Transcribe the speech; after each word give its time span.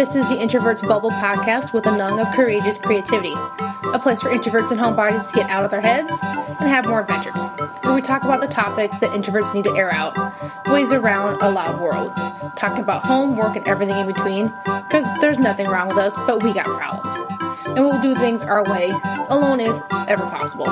This 0.00 0.16
is 0.16 0.26
the 0.30 0.36
Introverts 0.36 0.88
Bubble 0.88 1.10
podcast 1.10 1.74
with 1.74 1.84
a 1.84 1.94
nung 1.94 2.18
of 2.20 2.32
courageous 2.32 2.78
creativity, 2.78 3.34
a 3.34 3.98
place 3.98 4.22
for 4.22 4.30
introverts 4.30 4.70
and 4.70 4.80
homebodies 4.80 5.28
to 5.28 5.34
get 5.34 5.50
out 5.50 5.62
of 5.62 5.70
their 5.70 5.82
heads 5.82 6.10
and 6.58 6.70
have 6.70 6.86
more 6.86 7.02
adventures, 7.02 7.42
where 7.82 7.94
we 7.94 8.00
talk 8.00 8.24
about 8.24 8.40
the 8.40 8.46
topics 8.46 8.98
that 9.00 9.10
introverts 9.10 9.52
need 9.52 9.64
to 9.64 9.76
air 9.76 9.92
out, 9.92 10.16
ways 10.68 10.94
around 10.94 11.38
a 11.42 11.50
loud 11.50 11.82
world, 11.82 12.12
talking 12.56 12.82
about 12.82 13.04
home, 13.04 13.36
work, 13.36 13.56
and 13.56 13.68
everything 13.68 13.94
in 13.94 14.06
between, 14.06 14.46
because 14.64 15.04
there's 15.20 15.38
nothing 15.38 15.66
wrong 15.66 15.88
with 15.88 15.98
us, 15.98 16.16
but 16.26 16.42
we 16.42 16.54
got 16.54 16.64
problems. 16.64 17.66
And 17.66 17.84
we'll 17.84 18.00
do 18.00 18.14
things 18.14 18.42
our 18.42 18.64
way, 18.64 18.88
alone 19.28 19.60
if 19.60 19.76
ever 20.08 20.22
possible. 20.30 20.64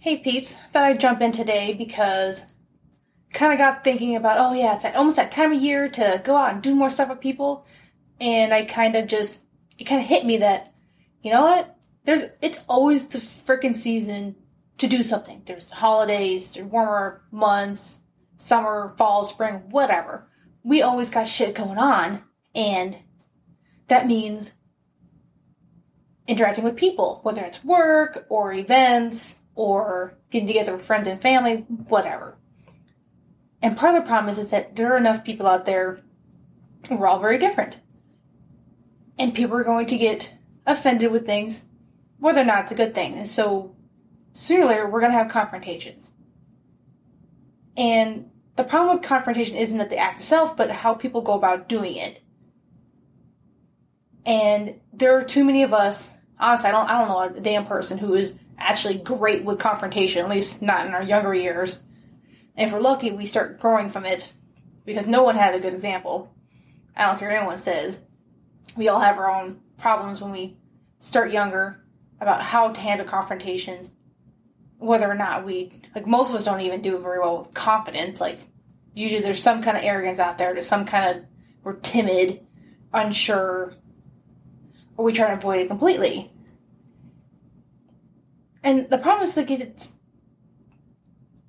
Hey 0.00 0.18
peeps, 0.18 0.52
thought 0.70 0.84
I'd 0.84 1.00
jump 1.00 1.22
in 1.22 1.32
today 1.32 1.72
because 1.72 2.44
kind 3.32 3.52
of 3.52 3.58
got 3.58 3.84
thinking 3.84 4.16
about, 4.16 4.38
oh 4.38 4.54
yeah, 4.54 4.74
it's 4.74 4.84
that, 4.84 4.96
almost 4.96 5.16
that 5.16 5.32
time 5.32 5.52
of 5.52 5.60
year 5.60 5.88
to 5.88 6.20
go 6.24 6.36
out 6.36 6.52
and 6.52 6.62
do 6.62 6.74
more 6.74 6.90
stuff 6.90 7.08
with 7.08 7.20
people, 7.20 7.66
and 8.20 8.52
I 8.52 8.64
kind 8.64 8.96
of 8.96 9.06
just 9.06 9.40
it 9.78 9.84
kind 9.84 10.00
of 10.00 10.08
hit 10.08 10.24
me 10.24 10.38
that 10.38 10.74
you 11.22 11.32
know 11.32 11.42
what, 11.42 11.76
there's 12.04 12.24
it's 12.40 12.64
always 12.68 13.06
the 13.06 13.18
freaking 13.18 13.76
season 13.76 14.36
to 14.78 14.86
do 14.86 15.02
something. 15.02 15.42
There's 15.44 15.66
the 15.66 15.74
holidays, 15.74 16.54
there's 16.54 16.66
warmer 16.66 17.22
months, 17.30 18.00
summer, 18.38 18.94
fall, 18.96 19.24
spring, 19.24 19.64
whatever. 19.70 20.28
We 20.62 20.82
always 20.82 21.10
got 21.10 21.26
shit 21.26 21.54
going 21.54 21.78
on, 21.78 22.22
and 22.54 22.96
that 23.88 24.06
means 24.06 24.52
interacting 26.26 26.64
with 26.64 26.76
people, 26.76 27.20
whether 27.22 27.42
it's 27.42 27.64
work 27.64 28.26
or 28.28 28.52
events 28.52 29.36
or 29.54 30.14
getting 30.30 30.46
together 30.46 30.76
with 30.76 30.84
friends 30.84 31.08
and 31.08 31.20
family, 31.20 31.66
whatever. 31.88 32.37
And 33.62 33.76
part 33.76 33.94
of 33.94 34.02
the 34.02 34.08
problem 34.08 34.30
is, 34.30 34.38
is 34.38 34.50
that 34.50 34.76
there 34.76 34.92
are 34.92 34.96
enough 34.96 35.24
people 35.24 35.46
out 35.46 35.66
there 35.66 36.00
we're 36.90 37.06
all 37.06 37.18
very 37.18 37.38
different. 37.38 37.78
And 39.18 39.34
people 39.34 39.56
are 39.56 39.64
going 39.64 39.86
to 39.86 39.96
get 39.96 40.34
offended 40.66 41.10
with 41.10 41.26
things, 41.26 41.64
whether 42.18 42.40
or 42.40 42.44
not 42.44 42.64
it's 42.64 42.72
a 42.72 42.76
good 42.76 42.94
thing. 42.94 43.14
And 43.14 43.28
so 43.28 43.74
sooner 44.32 44.64
or 44.64 44.68
later 44.68 44.88
we're 44.88 45.00
gonna 45.00 45.14
have 45.14 45.28
confrontations. 45.28 46.12
And 47.76 48.30
the 48.56 48.64
problem 48.64 48.96
with 48.96 49.06
confrontation 49.06 49.56
isn't 49.56 49.78
that 49.78 49.90
the 49.90 49.98
act 49.98 50.20
itself, 50.20 50.56
but 50.56 50.70
how 50.70 50.94
people 50.94 51.20
go 51.20 51.34
about 51.34 51.68
doing 51.68 51.96
it. 51.96 52.20
And 54.24 54.80
there 54.92 55.16
are 55.16 55.24
too 55.24 55.44
many 55.44 55.62
of 55.62 55.72
us, 55.72 56.10
honestly, 56.38 56.68
I 56.68 56.72
don't 56.72 56.88
I 56.88 56.98
don't 56.98 57.08
know 57.08 57.38
a 57.38 57.40
damn 57.40 57.66
person 57.66 57.98
who 57.98 58.14
is 58.14 58.34
actually 58.58 58.98
great 58.98 59.44
with 59.44 59.58
confrontation, 59.58 60.22
at 60.22 60.30
least 60.30 60.60
not 60.60 60.86
in 60.86 60.92
our 60.92 61.02
younger 61.02 61.34
years. 61.34 61.80
And 62.58 62.66
if 62.66 62.74
we're 62.74 62.80
lucky, 62.80 63.12
we 63.12 63.24
start 63.24 63.60
growing 63.60 63.88
from 63.88 64.04
it 64.04 64.32
because 64.84 65.06
no 65.06 65.22
one 65.22 65.36
had 65.36 65.54
a 65.54 65.60
good 65.60 65.72
example. 65.72 66.34
I 66.96 67.06
don't 67.06 67.18
care 67.18 67.28
what 67.28 67.36
anyone 67.38 67.58
says. 67.58 68.00
We 68.76 68.88
all 68.88 68.98
have 68.98 69.16
our 69.16 69.30
own 69.30 69.60
problems 69.78 70.20
when 70.20 70.32
we 70.32 70.56
start 70.98 71.30
younger 71.30 71.80
about 72.20 72.42
how 72.42 72.72
to 72.72 72.80
handle 72.80 73.06
confrontations, 73.06 73.92
whether 74.78 75.08
or 75.08 75.14
not 75.14 75.46
we, 75.46 75.82
like, 75.94 76.08
most 76.08 76.30
of 76.30 76.34
us 76.34 76.46
don't 76.46 76.60
even 76.62 76.82
do 76.82 76.96
it 76.96 77.02
very 77.02 77.20
well 77.20 77.38
with 77.38 77.54
confidence. 77.54 78.20
Like, 78.20 78.40
usually 78.92 79.22
there's 79.22 79.40
some 79.40 79.62
kind 79.62 79.76
of 79.76 79.84
arrogance 79.84 80.18
out 80.18 80.36
there, 80.36 80.52
there's 80.52 80.66
some 80.66 80.84
kind 80.84 81.16
of, 81.16 81.24
we're 81.62 81.74
timid, 81.74 82.44
unsure, 82.92 83.72
or 84.96 85.04
we 85.04 85.12
try 85.12 85.28
to 85.28 85.34
avoid 85.34 85.60
it 85.60 85.68
completely. 85.68 86.32
And 88.64 88.90
the 88.90 88.98
problem 88.98 89.28
is 89.28 89.36
like 89.36 89.52
it's 89.52 89.92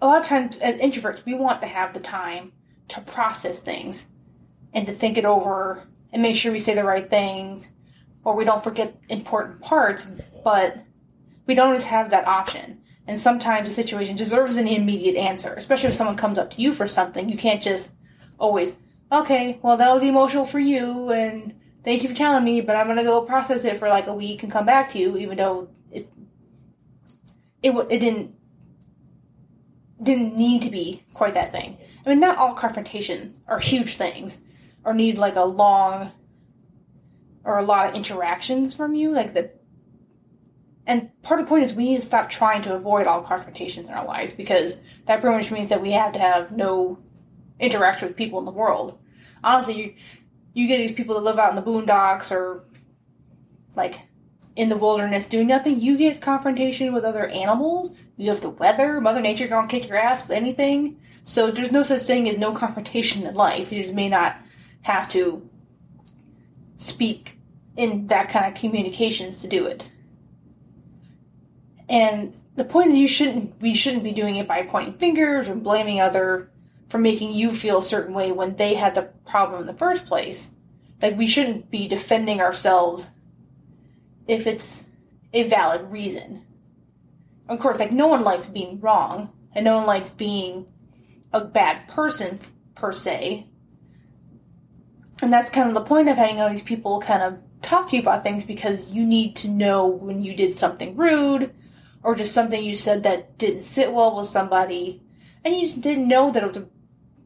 a 0.02 0.08
lot 0.08 0.20
of 0.20 0.26
times 0.26 0.58
as 0.60 0.78
introverts 0.78 1.26
we 1.26 1.34
want 1.34 1.62
to 1.62 1.68
have 1.68 1.94
the 1.94 2.00
time 2.00 2.52
to 2.90 3.02
process 3.02 3.60
things 3.60 4.06
and 4.74 4.88
to 4.88 4.94
think 4.94 5.18
it 5.18 5.26
over 5.26 5.88
and 6.12 6.22
make 6.22 6.36
sure 6.36 6.52
we 6.52 6.60
say 6.60 6.74
the 6.74 6.84
right 6.84 7.10
things 7.10 7.70
or 8.24 8.36
we 8.36 8.46
don't 8.46 8.64
forget 8.64 9.00
important 9.10 9.62
parts, 9.62 10.06
but 10.44 10.78
we 11.46 11.56
don't 11.56 11.68
always 11.68 11.86
have 11.86 12.10
that 12.10 12.28
option. 12.28 12.82
And 13.08 13.18
sometimes 13.18 13.68
a 13.68 13.72
situation 13.72 14.16
deserves 14.16 14.58
an 14.58 14.68
immediate 14.68 15.16
answer, 15.16 15.54
especially 15.54 15.90
if 15.90 15.96
someone 15.96 16.16
comes 16.16 16.38
up 16.38 16.52
to 16.52 16.62
you 16.62 16.72
for 16.72 16.88
something. 16.88 17.28
You 17.28 17.38
can't 17.38 17.62
just 17.62 17.90
always, 18.38 18.78
okay, 19.12 19.58
well, 19.64 19.78
that 19.78 19.92
was 19.92 20.04
emotional 20.04 20.46
for 20.46 20.60
you, 20.60 21.12
and 21.12 21.56
thank 21.84 22.04
you 22.04 22.10
for 22.10 22.16
telling 22.16 22.44
me, 22.44 22.62
but 22.62 22.76
I'm 22.76 22.86
going 22.86 22.98
to 22.98 23.04
go 23.04 23.22
process 23.24 23.66
it 23.66 23.78
for 23.78 23.90
like 23.90 24.06
a 24.06 24.14
week 24.14 24.44
and 24.44 24.52
come 24.52 24.66
back 24.66 24.90
to 24.92 25.00
you, 25.00 25.18
even 25.18 25.38
though 25.38 25.70
it 25.92 26.08
it 27.64 27.72
it 27.90 28.00
didn't 28.00 28.36
didn't 30.02 30.36
need 30.36 30.62
to 30.62 30.70
be 30.70 31.04
quite 31.14 31.34
that 31.34 31.52
thing. 31.52 31.78
I 32.06 32.10
mean, 32.10 32.20
not 32.20 32.38
all 32.38 32.54
confrontations 32.54 33.38
are 33.48 33.60
huge 33.60 33.96
things 33.96 34.40
or 34.84 34.94
need 34.94 35.18
like 35.18 35.36
a 35.36 35.44
long 35.44 36.12
or 37.44 37.58
a 37.58 37.66
lot 37.66 37.90
of 37.90 37.96
interactions 37.96 38.74
from 38.74 38.96
you. 38.96 39.12
Like 39.12 39.34
the 39.34 39.52
and 40.86 41.10
part 41.22 41.40
of 41.40 41.46
the 41.46 41.50
point 41.50 41.66
is 41.66 41.74
we 41.74 41.92
need 41.92 41.98
to 41.98 42.06
stop 42.06 42.30
trying 42.30 42.62
to 42.64 42.74
avoid 42.74 43.06
all 43.06 43.22
confrontations 43.22 43.88
in 43.88 43.94
our 43.94 44.06
lives 44.06 44.34
because 44.34 44.78
that 45.06 45.22
pretty 45.22 45.38
much 45.38 45.52
means 45.52 45.70
that 45.70 45.82
we 45.82 45.92
have 45.92 46.14
to 46.14 46.20
have 46.20 46.52
no 46.52 46.98
interaction 47.60 48.08
with 48.08 48.18
people 48.18 48.40
in 48.40 48.46
the 48.46 48.52
world. 48.52 48.98
Honestly, 49.44 49.76
you 49.76 49.94
you 50.54 50.68
get 50.68 50.78
these 50.78 50.92
people 50.92 51.16
that 51.16 51.24
live 51.24 51.38
out 51.38 51.52
in 51.52 51.56
the 51.56 51.62
boondocks 51.62 52.32
or 52.32 52.64
like 53.76 54.02
in 54.56 54.70
the 54.70 54.78
wilderness 54.78 55.28
doing 55.28 55.48
nothing, 55.48 55.80
you 55.80 55.98
get 55.98 56.22
confrontation 56.22 56.92
with 56.92 57.04
other 57.04 57.28
animals. 57.28 57.94
You 58.20 58.32
have 58.32 58.42
the 58.42 58.50
weather. 58.50 59.00
Mother 59.00 59.22
Nature 59.22 59.48
gonna 59.48 59.70
kick 59.70 59.88
your 59.88 59.98
ass 59.98 60.24
with 60.24 60.32
anything. 60.32 61.00
So 61.24 61.52
there's 61.52 61.72
no 61.72 61.84
such 61.84 62.02
thing 62.02 62.28
as 62.28 62.38
no 62.38 62.52
confrontation 62.52 63.26
in 63.26 63.34
life. 63.34 63.72
You 63.72 63.82
just 63.82 63.96
may 63.96 64.10
not 64.10 64.36
have 64.82 65.08
to 65.10 65.50
speak 66.76 67.38
in 67.78 68.08
that 68.08 68.28
kind 68.28 68.46
of 68.46 68.60
communications 68.60 69.40
to 69.40 69.48
do 69.48 69.66
it. 69.66 69.90
And 71.88 72.36
the 72.58 72.66
point 72.66 72.90
is 72.90 72.98
you 72.98 73.08
shouldn't 73.08 73.62
we 73.62 73.74
shouldn't 73.74 74.04
be 74.04 74.12
doing 74.12 74.36
it 74.36 74.50
by 74.50 74.64
pointing 74.64 74.96
fingers 74.96 75.48
or 75.48 75.56
blaming 75.56 76.02
other 76.02 76.52
for 76.90 76.98
making 76.98 77.32
you 77.32 77.54
feel 77.54 77.78
a 77.78 77.84
certain 77.84 78.14
way 78.14 78.34
when 78.34 78.58
they 78.58 78.74
had 78.74 78.96
the 78.96 79.04
problem 79.26 79.62
in 79.62 79.68
the 79.68 79.74
first 79.74 80.06
place. 80.06 80.50
Like 81.02 81.18
we 81.18 81.26
shouldn't 81.26 81.72
be 81.72 81.88
defending 81.88 82.42
ourselves 82.42 83.12
if 84.28 84.46
it's 84.46 84.84
a 85.32 85.44
valid 85.44 85.90
reason. 85.94 86.44
Of 87.50 87.60
course, 87.60 87.80
like 87.80 87.92
no 87.92 88.08
one 88.08 88.24
likes 88.24 88.48
being 88.48 88.80
wrong, 88.80 89.34
and 89.54 89.66
no 89.66 89.76
one 89.76 89.88
likes 89.88 90.12
being 90.12 90.68
a 91.34 91.44
bad 91.44 91.88
person 91.88 92.40
per 92.76 92.92
se. 92.92 93.48
And 95.22 95.34
that's 95.34 95.50
kind 95.50 95.68
of 95.68 95.74
the 95.74 95.82
point 95.82 96.08
of 96.08 96.16
having 96.16 96.40
all 96.40 96.50
these 96.50 96.62
people 96.62 97.02
kind 97.02 97.24
of 97.24 97.44
talk 97.62 97.90
to 97.90 97.96
you 97.98 98.02
about 98.02 98.24
things 98.24 98.46
because 98.46 98.92
you 98.92 99.06
need 99.06 99.36
to 99.38 99.50
know 99.50 99.88
when 99.88 100.24
you 100.24 100.34
did 100.34 100.56
something 100.56 100.96
rude 100.96 101.54
or 102.04 102.16
just 102.16 102.34
something 102.34 102.64
you 102.64 102.74
said 102.74 103.04
that 103.04 103.38
didn't 103.38 103.62
sit 103.62 103.92
well 103.92 104.16
with 104.16 104.28
somebody 104.28 105.02
and 105.44 105.54
you 105.56 105.62
just 105.64 105.82
didn't 105.82 106.08
know 106.08 106.32
that 106.32 106.44
it 106.44 106.46
was 106.46 106.62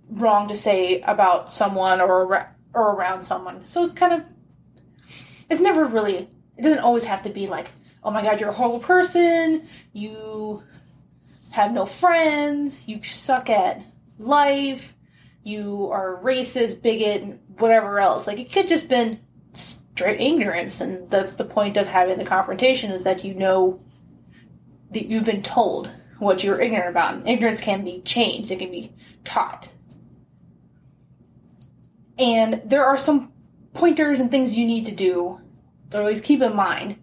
wrong 0.10 0.48
to 0.48 0.58
say 0.58 1.02
about 1.02 1.52
someone 1.52 2.02
or 2.02 2.50
or 2.74 2.96
around 2.96 3.24
someone. 3.24 3.64
So 3.66 3.84
it's 3.84 3.94
kind 3.94 4.14
of 4.14 4.26
it's 5.50 5.62
never 5.62 5.86
really 5.86 6.30
it 6.58 6.62
doesn't 6.62 6.80
always 6.80 7.06
have 7.06 7.24
to 7.24 7.30
be 7.30 7.48
like, 7.48 7.70
oh 8.04 8.12
my 8.12 8.22
god, 8.22 8.40
you're 8.40 8.50
a 8.50 8.54
horrible 8.54 8.80
person, 8.80 9.68
you 9.94 10.64
have 11.52 11.72
no 11.72 11.86
friends, 11.86 12.88
you 12.88 13.02
suck 13.04 13.50
at 13.50 13.82
life, 14.18 14.94
you 15.44 15.90
are 15.92 16.20
racist, 16.24 16.82
bigot, 16.82 17.40
whatever 17.58 18.00
else. 18.00 18.28
Like 18.28 18.40
it 18.40 18.52
could 18.52 18.68
just 18.68 18.90
been 18.90 19.20
straight 19.54 20.20
ignorance, 20.20 20.82
and 20.82 21.10
that's 21.10 21.36
the 21.36 21.46
point 21.46 21.78
of 21.78 21.88
having 21.88 22.18
the 22.18 22.26
confrontation 22.26 22.92
is 22.92 23.04
that 23.04 23.24
you 23.24 23.34
know 23.34 23.80
that 24.92 25.06
you've 25.06 25.26
been 25.26 25.44
told 25.44 25.92
what 26.20 26.44
you're 26.44 26.60
ignorant 26.60 26.90
about. 26.90 27.28
Ignorance 27.28 27.62
can 27.62 27.84
be 27.84 28.02
changed; 28.02 28.52
it 28.52 28.60
can 28.60 28.72
be 28.72 28.94
taught. 29.24 29.70
And 32.18 32.62
there 32.66 32.86
are 32.86 32.98
some 32.98 33.32
pointers 33.74 34.20
and 34.20 34.30
things 34.30 34.58
you 34.58 34.66
need 34.66 34.86
to 34.86 34.94
do 34.94 35.42
that 35.90 36.00
always 36.00 36.22
keep 36.22 36.42
in 36.42 36.56
mind 36.56 36.98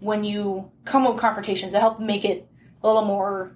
when 0.00 0.24
you 0.24 0.70
come 0.84 1.04
with 1.04 1.18
confrontations 1.18 1.72
to 1.72 1.80
help 1.80 2.00
make 2.00 2.24
it 2.24 2.48
a 2.82 2.86
little 2.86 3.04
more 3.04 3.52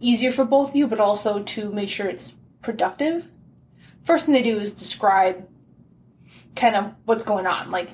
easier 0.00 0.32
for 0.32 0.44
both 0.44 0.70
of 0.70 0.76
you, 0.76 0.86
but 0.86 1.00
also 1.00 1.42
to 1.42 1.70
make 1.72 1.88
sure 1.88 2.06
it's 2.06 2.34
productive. 2.62 3.28
First 4.04 4.26
thing 4.26 4.34
to 4.34 4.42
do 4.42 4.58
is 4.58 4.72
describe 4.72 5.48
kind 6.56 6.76
of 6.76 6.94
what's 7.04 7.24
going 7.24 7.46
on. 7.46 7.70
Like, 7.70 7.90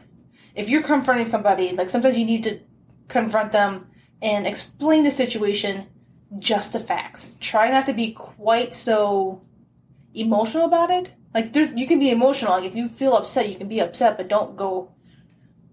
if 0.55 0.71
you're 0.71 0.83
confronting 0.83 1.27
somebody, 1.27 1.73
like 1.73 1.89
sometimes 1.89 2.17
you 2.17 2.25
need 2.25 2.45
to 2.45 2.59
confront 3.09 3.53
them 3.53 3.87
and 4.23 4.47
explain 4.47 5.05
the 5.05 5.11
situation, 5.11 5.87
just 6.39 6.73
the 6.73 6.81
facts. 6.81 7.31
Try 7.41 7.71
not 7.71 7.87
to 7.87 7.93
be 7.93 8.13
quite 8.13 8.75
so 8.75 9.41
emotional 10.15 10.67
about 10.67 10.91
it. 10.91 11.13
Like, 11.33 11.55
you 11.55 11.87
can 11.87 12.01
be 12.01 12.11
emotional. 12.11 12.53
Like, 12.53 12.65
if 12.65 12.75
you 12.75 12.89
feel 12.89 13.15
upset, 13.15 13.49
you 13.49 13.55
can 13.55 13.69
be 13.69 13.81
upset, 13.81 14.17
but 14.17 14.29
don't 14.29 14.57
go 14.57 14.93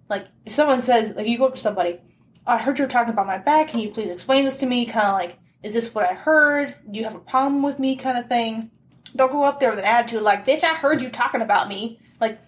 like 0.09 0.27
if 0.45 0.53
someone 0.53 0.81
says 0.81 1.15
like 1.15 1.27
you 1.27 1.37
go 1.37 1.47
up 1.47 1.55
to 1.55 1.61
somebody, 1.61 1.99
oh, 2.45 2.53
I 2.53 2.57
heard 2.57 2.79
you're 2.79 2.87
talking 2.87 3.13
about 3.13 3.27
my 3.27 3.37
back. 3.37 3.69
Can 3.69 3.79
you 3.79 3.89
please 3.89 4.09
explain 4.09 4.45
this 4.45 4.57
to 4.57 4.65
me? 4.65 4.85
Kind 4.85 5.07
of 5.07 5.13
like, 5.13 5.37
is 5.63 5.73
this 5.73 5.93
what 5.93 6.05
I 6.05 6.13
heard? 6.13 6.75
Do 6.89 6.97
you 6.97 7.05
have 7.05 7.15
a 7.15 7.19
problem 7.19 7.61
with 7.63 7.79
me? 7.79 7.95
Kind 7.95 8.17
of 8.17 8.27
thing. 8.27 8.71
Don't 9.15 9.31
go 9.31 9.43
up 9.43 9.59
there 9.59 9.69
with 9.69 9.79
an 9.79 9.85
attitude 9.85 10.21
like, 10.21 10.45
bitch, 10.45 10.63
I 10.63 10.73
heard 10.73 11.01
you 11.01 11.09
talking 11.09 11.41
about 11.41 11.69
me. 11.69 11.99
Like, 12.19 12.39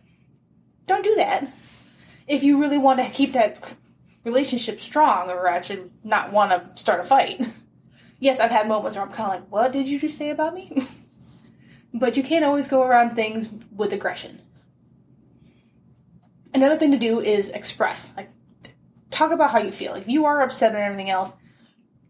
don't 0.88 1.04
do 1.04 1.16
that. 1.16 1.48
If 2.28 2.44
you 2.44 2.60
really 2.60 2.78
want 2.78 3.00
to 3.00 3.10
keep 3.10 3.32
that 3.34 3.76
relationship 4.24 4.80
strong 4.80 5.30
or 5.30 5.48
actually 5.48 5.90
not 6.04 6.32
want 6.32 6.52
to 6.52 6.82
start 6.82 7.00
a 7.00 7.04
fight. 7.04 7.42
yes, 8.20 8.40
I've 8.40 8.52
had 8.52 8.68
moments 8.68 8.98
where 8.98 9.06
I'm 9.06 9.12
kind 9.12 9.32
of 9.32 9.40
like, 9.40 9.52
what 9.52 9.72
did 9.72 9.88
you 9.88 10.00
just 10.00 10.18
say 10.18 10.30
about 10.30 10.54
me? 10.54 10.88
but 11.94 12.18
you 12.18 12.24
can't 12.24 12.46
always 12.46 12.68
go 12.68 12.84
around 12.84 13.12
things 13.12 13.50
with 13.76 13.94
aggression. 13.94 14.42
Another 16.54 16.78
thing 16.78 16.92
to 16.92 16.98
do 16.98 17.20
is 17.20 17.50
express. 17.50 18.14
Like, 18.18 18.30
talk 19.10 19.32
about 19.32 19.52
how 19.52 19.60
you 19.60 19.72
feel. 19.72 19.94
If 19.94 20.08
you 20.08 20.26
are 20.26 20.42
upset 20.42 20.74
and 20.74 20.82
everything 20.82 21.10
else, 21.10 21.34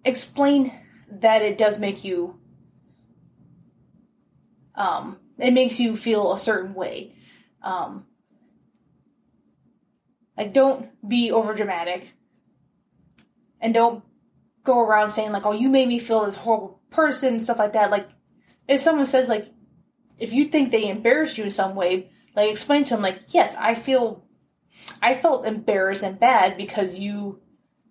explain 0.05 0.71
that 1.11 1.41
it 1.41 1.57
does 1.57 1.77
make 1.77 2.03
you 2.03 2.39
um, 4.79 5.17
it 5.37 5.51
makes 5.51 5.79
you 5.79 5.95
feel 5.95 6.31
a 6.31 6.37
certain 6.37 6.73
way. 6.73 7.13
Um, 7.61 8.05
like, 10.37 10.53
don't 10.53 10.89
be 11.07 11.31
over 11.31 11.53
dramatic, 11.53 12.13
and 13.59 13.73
don't 13.73 14.03
go 14.63 14.79
around 14.79 15.11
saying 15.11 15.33
like, 15.33 15.45
"Oh, 15.45 15.51
you 15.51 15.67
made 15.69 15.89
me 15.89 15.99
feel 15.99 16.25
this 16.25 16.35
horrible 16.35 16.81
person," 16.89 17.41
stuff 17.41 17.59
like 17.59 17.73
that. 17.73 17.91
Like, 17.91 18.07
if 18.67 18.79
someone 18.79 19.05
says 19.05 19.27
like, 19.27 19.51
if 20.17 20.31
you 20.31 20.45
think 20.45 20.71
they 20.71 20.89
embarrassed 20.89 21.37
you 21.37 21.43
in 21.43 21.51
some 21.51 21.75
way, 21.75 22.09
like 22.35 22.49
explain 22.49 22.85
to 22.85 22.91
them 22.91 23.01
like, 23.01 23.33
"Yes, 23.33 23.53
I 23.59 23.73
feel, 23.75 24.23
I 25.01 25.13
felt 25.13 25.45
embarrassed 25.45 26.03
and 26.03 26.19
bad 26.19 26.57
because 26.57 26.99
you 26.99 27.41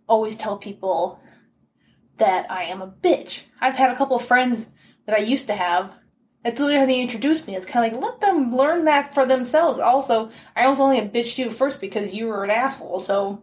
always 0.08 0.36
tell 0.36 0.56
people 0.56 1.20
that 2.16 2.50
I 2.50 2.64
am 2.64 2.82
a 2.82 2.88
bitch." 2.88 3.42
I've 3.60 3.76
had 3.76 3.90
a 3.90 3.96
couple 3.96 4.16
of 4.16 4.24
friends 4.24 4.70
that 5.06 5.18
I 5.18 5.22
used 5.22 5.46
to 5.46 5.54
have 5.54 5.92
that's 6.42 6.60
literally 6.60 6.80
how 6.80 6.86
they 6.86 7.00
introduced 7.00 7.46
me. 7.46 7.56
It's 7.56 7.66
kind 7.66 7.84
of 7.84 7.92
like, 7.92 8.02
let 8.02 8.20
them 8.20 8.54
learn 8.54 8.84
that 8.84 9.12
for 9.12 9.26
themselves. 9.26 9.78
Also, 9.78 10.30
I 10.54 10.68
was 10.68 10.80
only 10.80 10.98
a 10.98 11.08
bitch 11.08 11.34
to 11.34 11.42
you 11.42 11.50
first 11.50 11.80
because 11.80 12.14
you 12.14 12.28
were 12.28 12.44
an 12.44 12.50
asshole. 12.50 13.00
So 13.00 13.42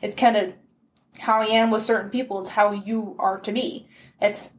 it's 0.00 0.14
kind 0.14 0.36
of 0.36 0.54
how 1.18 1.40
I 1.40 1.46
am 1.46 1.70
with 1.70 1.82
certain 1.82 2.10
people. 2.10 2.40
It's 2.40 2.48
how 2.48 2.72
you 2.72 3.14
are 3.18 3.38
to 3.40 3.52
me. 3.52 3.88
It's 4.20 4.50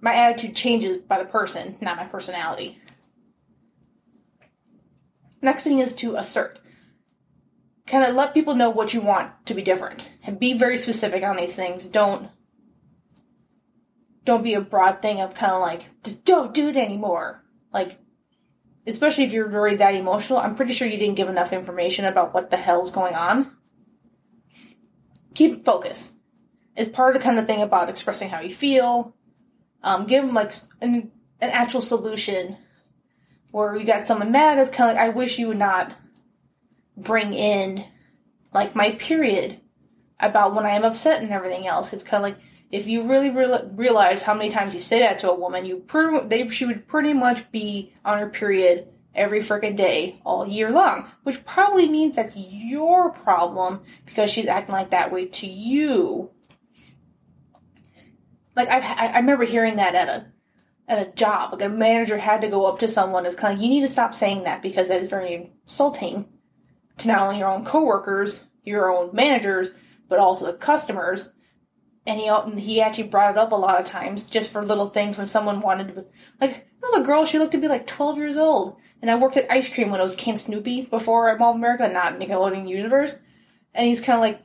my 0.00 0.14
attitude 0.14 0.54
changes 0.54 0.98
by 0.98 1.18
the 1.18 1.24
person, 1.24 1.76
not 1.80 1.96
my 1.96 2.04
personality. 2.04 2.80
Next 5.42 5.64
thing 5.64 5.80
is 5.80 5.94
to 5.94 6.16
assert. 6.16 6.60
Kind 7.86 8.04
of 8.04 8.14
let 8.14 8.34
people 8.34 8.54
know 8.54 8.70
what 8.70 8.94
you 8.94 9.00
want 9.00 9.30
to 9.46 9.54
be 9.54 9.62
different. 9.62 10.08
And 10.26 10.40
be 10.40 10.54
very 10.54 10.76
specific 10.76 11.22
on 11.22 11.36
these 11.36 11.54
things. 11.54 11.84
Don't 11.84 12.30
don't 14.24 14.42
be 14.42 14.54
a 14.54 14.60
broad 14.60 15.00
thing 15.00 15.20
of 15.20 15.34
kind 15.34 15.52
of 15.52 15.60
like 15.60 15.86
don't 16.24 16.52
do 16.52 16.68
it 16.68 16.76
anymore. 16.76 17.44
Like, 17.72 17.98
especially 18.86 19.24
if 19.24 19.32
you're 19.32 19.48
really 19.48 19.76
that 19.76 19.94
emotional, 19.94 20.38
I'm 20.38 20.56
pretty 20.56 20.72
sure 20.72 20.88
you 20.88 20.98
didn't 20.98 21.16
give 21.16 21.28
enough 21.28 21.52
information 21.52 22.04
about 22.04 22.34
what 22.34 22.50
the 22.50 22.56
hell's 22.56 22.90
going 22.90 23.14
on. 23.14 23.52
Keep 25.34 25.64
focus. 25.64 26.12
It's 26.76 26.90
part 26.90 27.14
of 27.14 27.20
the 27.20 27.24
kind 27.24 27.38
of 27.38 27.46
thing 27.46 27.62
about 27.62 27.88
expressing 27.88 28.28
how 28.28 28.40
you 28.40 28.52
feel. 28.52 29.14
Um, 29.82 30.06
give 30.06 30.24
them 30.24 30.34
like 30.34 30.52
an, 30.80 31.12
an 31.40 31.50
actual 31.50 31.80
solution 31.80 32.56
where 33.52 33.76
you 33.76 33.84
got 33.84 34.06
someone 34.06 34.32
mad. 34.32 34.58
It's 34.58 34.70
kind 34.70 34.90
of 34.90 34.96
like 34.96 35.04
I 35.04 35.10
wish 35.10 35.38
you 35.38 35.48
would 35.48 35.58
not 35.58 35.94
bring 36.96 37.32
in 37.32 37.84
like 38.52 38.74
my 38.74 38.92
period 38.92 39.60
about 40.18 40.54
when 40.54 40.66
I 40.66 40.70
am 40.70 40.84
upset 40.84 41.22
and 41.22 41.30
everything 41.30 41.66
else. 41.66 41.92
It's 41.92 42.02
kind 42.02 42.24
of 42.24 42.30
like 42.30 42.40
if 42.70 42.86
you 42.86 43.04
really 43.04 43.30
re- 43.30 43.68
realize 43.72 44.22
how 44.22 44.34
many 44.34 44.50
times 44.50 44.74
you 44.74 44.80
say 44.80 45.00
that 45.00 45.18
to 45.20 45.30
a 45.30 45.38
woman, 45.38 45.64
you 45.64 45.84
they 46.26 46.48
she 46.48 46.64
would 46.64 46.88
pretty 46.88 47.14
much 47.14 47.50
be 47.52 47.92
on 48.04 48.18
her 48.18 48.28
period 48.28 48.88
every 49.14 49.40
freaking 49.40 49.76
day 49.76 50.20
all 50.24 50.46
year 50.46 50.70
long, 50.70 51.10
which 51.22 51.44
probably 51.44 51.88
means 51.88 52.16
that's 52.16 52.36
your 52.36 53.10
problem 53.10 53.80
because 54.04 54.30
she's 54.30 54.46
acting 54.46 54.74
like 54.74 54.90
that 54.90 55.12
way 55.12 55.26
to 55.26 55.46
you. 55.46 56.30
Like 58.54 58.68
I, 58.68 59.12
I 59.12 59.18
remember 59.18 59.44
hearing 59.44 59.76
that 59.76 59.94
at 59.94 60.08
a 60.08 60.26
at 60.88 61.06
a 61.06 61.10
job, 61.12 61.52
like 61.52 61.62
a 61.62 61.68
manager 61.68 62.16
had 62.16 62.40
to 62.40 62.48
go 62.48 62.66
up 62.66 62.78
to 62.78 62.88
someone 62.88 63.26
as 63.26 63.34
kind 63.34 63.56
of, 63.56 63.62
you 63.62 63.68
need 63.68 63.80
to 63.80 63.88
stop 63.88 64.14
saying 64.14 64.44
that 64.44 64.62
because 64.62 64.86
that 64.86 65.02
is 65.02 65.08
very 65.08 65.50
insulting 65.64 66.28
to 66.98 67.08
not 67.08 67.22
only 67.22 67.38
your 67.38 67.48
own 67.48 67.64
coworkers, 67.64 68.40
your 68.64 68.90
own 68.92 69.10
managers, 69.14 69.70
but 70.08 70.18
also 70.18 70.46
the 70.46 70.54
customers. 70.54 71.30
And 72.06 72.20
he 72.20 72.60
he 72.60 72.80
actually 72.80 73.08
brought 73.08 73.32
it 73.32 73.38
up 73.38 73.52
a 73.52 73.56
lot 73.56 73.80
of 73.80 73.86
times 73.86 74.26
just 74.26 74.50
for 74.50 74.64
little 74.64 74.88
things 74.88 75.16
when 75.16 75.26
someone 75.26 75.60
wanted 75.60 75.88
to 75.88 76.04
like 76.40 76.52
there 76.52 76.90
was 76.90 77.00
a 77.00 77.04
girl 77.04 77.24
she 77.24 77.38
looked 77.38 77.52
to 77.52 77.58
be 77.58 77.68
like 77.68 77.86
12 77.86 78.18
years 78.18 78.36
old. 78.36 78.76
And 79.02 79.10
i 79.10 79.16
worked 79.16 79.36
at 79.36 79.50
ice 79.50 79.72
cream 79.72 79.90
when 79.90 80.00
it 80.00 80.04
was 80.04 80.14
Camp 80.14 80.38
Snoopy 80.38 80.82
before 80.82 81.28
at 81.28 81.38
mall 81.38 81.50
of 81.50 81.56
america 81.56 81.88
not 81.88 82.18
nickelodeon 82.20 82.68
universe. 82.68 83.18
And 83.74 83.88
he's 83.88 84.00
kind 84.00 84.16
of 84.16 84.20
like 84.20 84.42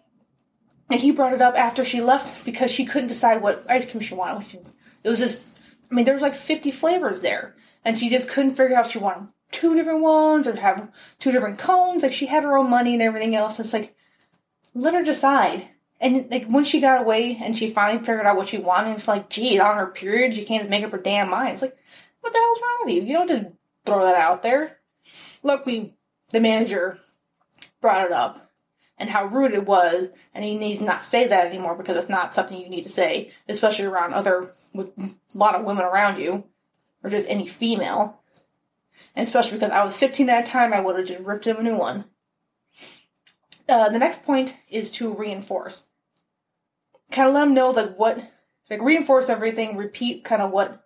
and 0.89 0.99
he 0.99 1.11
brought 1.11 1.33
it 1.33 1.41
up 1.41 1.55
after 1.55 1.85
she 1.85 2.01
left 2.01 2.43
because 2.43 2.71
she 2.71 2.83
couldn't 2.83 3.07
decide 3.07 3.41
what 3.41 3.63
ice 3.69 3.89
cream 3.89 4.01
she 4.01 4.15
wanted. 4.15 4.71
It 5.03 5.09
was 5.09 5.19
just 5.19 5.41
i 5.91 5.93
mean 5.93 6.05
there 6.05 6.15
was 6.15 6.23
like 6.23 6.33
50 6.33 6.71
flavors 6.71 7.21
there. 7.21 7.55
And 7.85 7.99
she 7.99 8.09
just 8.09 8.29
couldn't 8.29 8.51
figure 8.51 8.75
out 8.75 8.89
she 8.89 8.97
wanted 8.97 9.29
two 9.51 9.75
different 9.75 10.01
ones 10.01 10.47
or 10.47 10.59
have 10.59 10.89
two 11.19 11.31
different 11.31 11.57
cones 11.57 12.03
like 12.03 12.13
she 12.13 12.25
had 12.25 12.43
her 12.43 12.57
own 12.57 12.69
money 12.69 12.93
and 12.93 13.01
everything 13.01 13.35
else 13.35 13.59
it's 13.59 13.73
like 13.73 13.95
let 14.73 14.93
her 14.93 15.03
decide 15.03 15.67
and 16.01 16.29
like 16.31 16.47
when 16.47 16.63
she 16.63 16.81
got 16.81 17.01
away 17.01 17.37
and 17.41 17.55
she 17.55 17.69
finally 17.69 17.99
figured 17.99 18.25
out 18.25 18.35
what 18.35 18.49
she 18.49 18.57
wanted, 18.57 18.97
it's 18.97 19.07
like, 19.07 19.29
gee, 19.29 19.59
on 19.59 19.77
her 19.77 19.85
period, 19.85 20.35
she 20.35 20.43
can't 20.43 20.61
just 20.61 20.69
make 20.71 20.83
up 20.83 20.91
her 20.91 20.97
damn 20.97 21.29
mind. 21.29 21.53
It's 21.53 21.61
like, 21.61 21.77
what 22.21 22.33
the 22.33 22.39
hell's 22.39 22.59
wrong 22.59 22.77
with 22.83 22.95
you? 22.95 23.03
You 23.03 23.13
don't 23.13 23.27
just 23.27 23.45
throw 23.85 24.03
that 24.03 24.15
out 24.15 24.41
there. 24.41 24.79
Look, 25.43 25.65
we 25.65 25.93
the 26.29 26.39
manager 26.39 26.97
brought 27.81 28.05
it 28.05 28.11
up 28.11 28.51
and 28.97 29.09
how 29.09 29.25
rude 29.25 29.53
it 29.53 29.65
was, 29.65 30.09
and 30.33 30.43
he 30.43 30.57
needs 30.57 30.81
not 30.81 31.03
say 31.03 31.27
that 31.27 31.47
anymore 31.47 31.75
because 31.75 31.97
it's 31.97 32.09
not 32.09 32.33
something 32.33 32.59
you 32.59 32.69
need 32.69 32.83
to 32.83 32.89
say, 32.89 33.31
especially 33.47 33.85
around 33.85 34.13
other 34.13 34.53
with 34.73 34.91
a 34.97 35.37
lot 35.37 35.55
of 35.55 35.65
women 35.65 35.83
around 35.83 36.17
you, 36.17 36.45
or 37.03 37.09
just 37.09 37.29
any 37.29 37.45
female. 37.45 38.20
And 39.15 39.23
especially 39.23 39.57
because 39.57 39.71
I 39.71 39.83
was 39.83 39.95
15 39.97 40.29
at 40.29 40.45
that 40.45 40.51
time, 40.51 40.73
I 40.73 40.79
would 40.79 40.97
have 40.97 41.07
just 41.07 41.27
ripped 41.27 41.47
him 41.47 41.57
a 41.57 41.63
new 41.63 41.77
one. 41.77 42.05
Uh, 43.67 43.89
the 43.89 43.99
next 43.99 44.23
point 44.23 44.57
is 44.69 44.91
to 44.91 45.13
reinforce. 45.13 45.85
Kind 47.11 47.27
of 47.27 47.33
let 47.33 47.41
them 47.41 47.53
know 47.53 47.69
like 47.69 47.97
what 47.97 48.31
like 48.69 48.81
reinforce 48.81 49.29
everything 49.29 49.75
repeat 49.77 50.23
kind 50.23 50.41
of 50.41 50.51
what 50.51 50.85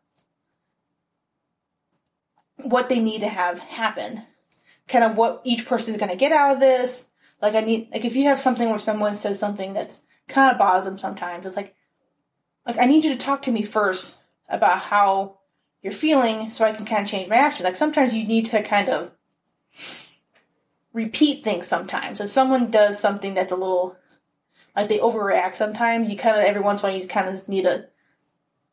what 2.58 2.90
they 2.90 3.00
need 3.00 3.22
to 3.22 3.28
have 3.28 3.60
happen. 3.60 4.24
Kind 4.88 5.04
of 5.04 5.16
what 5.16 5.42
each 5.44 5.66
person 5.66 5.94
is 5.94 6.00
going 6.00 6.12
to 6.12 6.18
get 6.18 6.32
out 6.32 6.54
of 6.54 6.60
this. 6.60 7.06
Like 7.42 7.56
i 7.56 7.62
need 7.62 7.90
like 7.92 8.06
if 8.06 8.16
you 8.16 8.24
have 8.26 8.40
something 8.40 8.70
where 8.70 8.80
someone 8.80 9.16
says 9.16 9.38
something 9.38 9.74
that's 9.74 10.00
kind 10.28 10.52
of 10.52 10.58
bothers 10.58 10.86
them 10.86 10.98
sometimes 10.98 11.46
it's 11.46 11.56
like 11.56 11.76
like 12.66 12.80
i 12.80 12.86
need 12.86 13.04
you 13.06 13.12
to 13.12 13.18
talk 13.18 13.44
to 13.44 13.52
me 13.52 13.62
first 13.62 14.16
about 14.50 14.80
how 14.80 15.38
you're 15.86 15.94
feeling 15.94 16.50
so 16.50 16.66
i 16.66 16.72
can 16.72 16.86
kind 16.86 17.04
of 17.04 17.08
change 17.08 17.30
my 17.30 17.36
action 17.36 17.64
like 17.64 17.76
sometimes 17.76 18.16
you 18.16 18.26
need 18.26 18.46
to 18.46 18.62
kind 18.64 18.90
of 18.90 19.12
repeat 20.94 21.44
things 21.44 21.68
sometimes 21.68 22.20
if 22.20 22.30
someone 22.30 22.72
does 22.72 23.00
something 23.00 23.36
that's 23.36 23.52
a 23.52 23.56
little 23.56 23.96
like 24.76 24.90
they 24.90 24.98
overreact 24.98 25.56
sometimes. 25.56 26.10
You 26.10 26.18
kind 26.18 26.38
of 26.38 26.44
every 26.44 26.62
once 26.62 26.82
in 26.82 26.90
a 26.90 26.92
while 26.92 27.00
you 27.00 27.08
kind 27.08 27.30
of 27.30 27.48
need 27.48 27.64
to. 27.64 27.88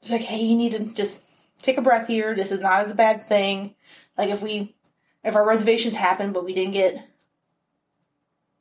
It's 0.01 0.11
like, 0.11 0.23
hey, 0.23 0.43
you 0.43 0.57
need 0.57 0.73
to 0.73 0.81
just 0.93 1.21
take 1.63 1.79
a 1.79 1.83
breath 1.83 2.09
here. 2.09 2.35
This 2.35 2.51
is 2.51 2.61
not 2.61 2.85
as 2.85 2.91
a 2.91 2.97
bad 2.97 3.29
thing. 3.29 3.77
Like 4.19 4.31
if 4.31 4.43
we, 4.43 4.75
if 5.23 5.37
our 5.37 5.47
reservations 5.47 5.95
happen, 5.95 6.33
but 6.33 6.45
we 6.45 6.55
didn't 6.55 6.73
get, 6.73 7.09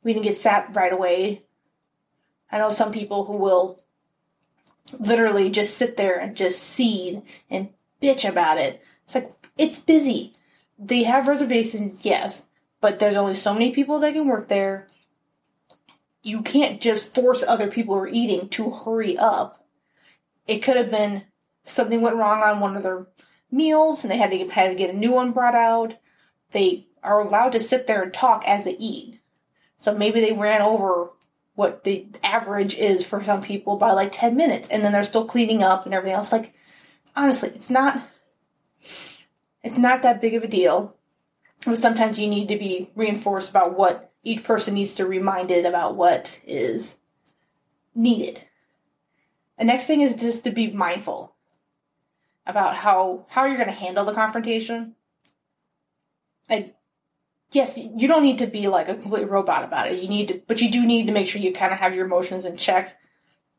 we 0.04 0.12
didn't 0.12 0.24
get 0.24 0.36
sat 0.36 0.74
right 0.76 0.92
away. 0.92 1.42
I 2.50 2.58
know 2.58 2.70
some 2.70 2.92
people 2.92 3.24
who 3.24 3.36
will 3.36 3.82
literally 5.00 5.50
just 5.50 5.76
sit 5.76 5.96
there 5.96 6.18
and 6.18 6.36
just 6.36 6.62
seed 6.62 7.22
and 7.50 7.70
bitch 8.02 8.28
about 8.28 8.58
it. 8.58 8.82
It's 9.04 9.14
like 9.14 9.32
it's 9.56 9.80
busy. 9.80 10.32
They 10.78 11.04
have 11.04 11.28
reservations, 11.28 12.04
yes, 12.04 12.44
but 12.80 12.98
there's 12.98 13.16
only 13.16 13.34
so 13.34 13.52
many 13.52 13.72
people 13.72 14.00
that 14.00 14.14
can 14.14 14.26
work 14.26 14.48
there 14.48 14.88
you 16.22 16.42
can't 16.42 16.80
just 16.80 17.14
force 17.14 17.42
other 17.42 17.68
people 17.68 17.94
who 17.94 18.02
are 18.02 18.08
eating 18.08 18.48
to 18.50 18.70
hurry 18.70 19.16
up. 19.18 19.64
It 20.46 20.60
could 20.60 20.76
have 20.76 20.90
been 20.90 21.24
something 21.64 22.00
went 22.00 22.16
wrong 22.16 22.42
on 22.42 22.60
one 22.60 22.76
of 22.76 22.82
their 22.82 23.06
meals 23.50 24.02
and 24.02 24.10
they 24.10 24.16
had 24.16 24.30
to, 24.30 24.48
had 24.48 24.68
to 24.68 24.74
get 24.74 24.94
a 24.94 24.98
new 24.98 25.12
one 25.12 25.32
brought 25.32 25.54
out. 25.54 25.94
They 26.52 26.86
are 27.02 27.20
allowed 27.20 27.52
to 27.52 27.60
sit 27.60 27.86
there 27.86 28.02
and 28.02 28.14
talk 28.14 28.44
as 28.46 28.64
they 28.64 28.76
eat. 28.76 29.20
So 29.76 29.94
maybe 29.94 30.20
they 30.20 30.32
ran 30.32 30.62
over 30.62 31.10
what 31.54 31.84
the 31.84 32.06
average 32.22 32.76
is 32.76 33.04
for 33.04 33.22
some 33.22 33.42
people 33.42 33.76
by 33.76 33.90
like 33.92 34.12
10 34.12 34.36
minutes 34.36 34.68
and 34.68 34.84
then 34.84 34.92
they're 34.92 35.04
still 35.04 35.24
cleaning 35.24 35.62
up 35.62 35.84
and 35.84 35.94
everything 35.94 36.16
else. 36.16 36.32
Like, 36.32 36.54
honestly, 37.16 37.50
it's 37.54 37.70
not, 37.70 38.08
it's 39.62 39.78
not 39.78 40.02
that 40.02 40.20
big 40.20 40.34
of 40.34 40.42
a 40.42 40.48
deal. 40.48 40.96
But 41.64 41.78
sometimes 41.78 42.18
you 42.18 42.26
need 42.26 42.48
to 42.48 42.58
be 42.58 42.90
reinforced 42.96 43.50
about 43.50 43.76
what 43.78 44.12
each 44.24 44.42
person 44.42 44.74
needs 44.74 44.94
to 44.94 45.06
reminded 45.06 45.64
about 45.64 45.94
what 45.94 46.40
is 46.44 46.96
needed. 47.94 48.42
The 49.58 49.64
next 49.64 49.86
thing 49.86 50.00
is 50.00 50.16
just 50.16 50.42
to 50.44 50.50
be 50.50 50.72
mindful. 50.72 51.36
about 52.46 52.76
how 52.76 53.26
how 53.28 53.44
you're 53.44 53.56
going 53.56 53.68
to 53.68 53.74
handle 53.74 54.04
the 54.04 54.14
confrontation. 54.14 54.94
I 56.48 56.72
yes, 57.52 57.78
you 57.78 58.08
don't 58.08 58.22
need 58.22 58.38
to 58.38 58.46
be 58.46 58.68
like 58.68 58.88
a 58.88 58.94
complete 58.94 59.28
robot 59.28 59.64
about 59.64 59.90
it. 59.90 60.02
You 60.02 60.08
need 60.08 60.28
to, 60.28 60.42
but 60.46 60.60
you 60.60 60.70
do 60.70 60.84
need 60.84 61.06
to 61.06 61.12
make 61.12 61.28
sure 61.28 61.40
you 61.40 61.52
kind 61.52 61.72
of 61.72 61.78
have 61.78 61.94
your 61.94 62.06
emotions 62.06 62.44
in 62.44 62.56
check. 62.56 62.98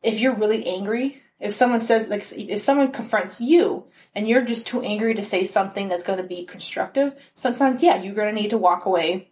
If 0.02 0.20
you're 0.20 0.34
really 0.34 0.66
angry, 0.66 1.22
if 1.40 1.52
someone 1.52 1.80
says 1.80 2.08
like 2.08 2.32
if 2.32 2.60
someone 2.60 2.92
confronts 2.92 3.40
you 3.40 3.86
and 4.14 4.28
you're 4.28 4.44
just 4.44 4.66
too 4.66 4.82
angry 4.82 5.14
to 5.14 5.22
say 5.22 5.44
something 5.44 5.88
that's 5.88 6.04
going 6.04 6.18
to 6.18 6.24
be 6.24 6.44
constructive, 6.44 7.14
sometimes 7.34 7.82
yeah, 7.82 8.00
you're 8.00 8.14
going 8.14 8.34
to 8.34 8.40
need 8.40 8.50
to 8.50 8.58
walk 8.58 8.86
away 8.86 9.30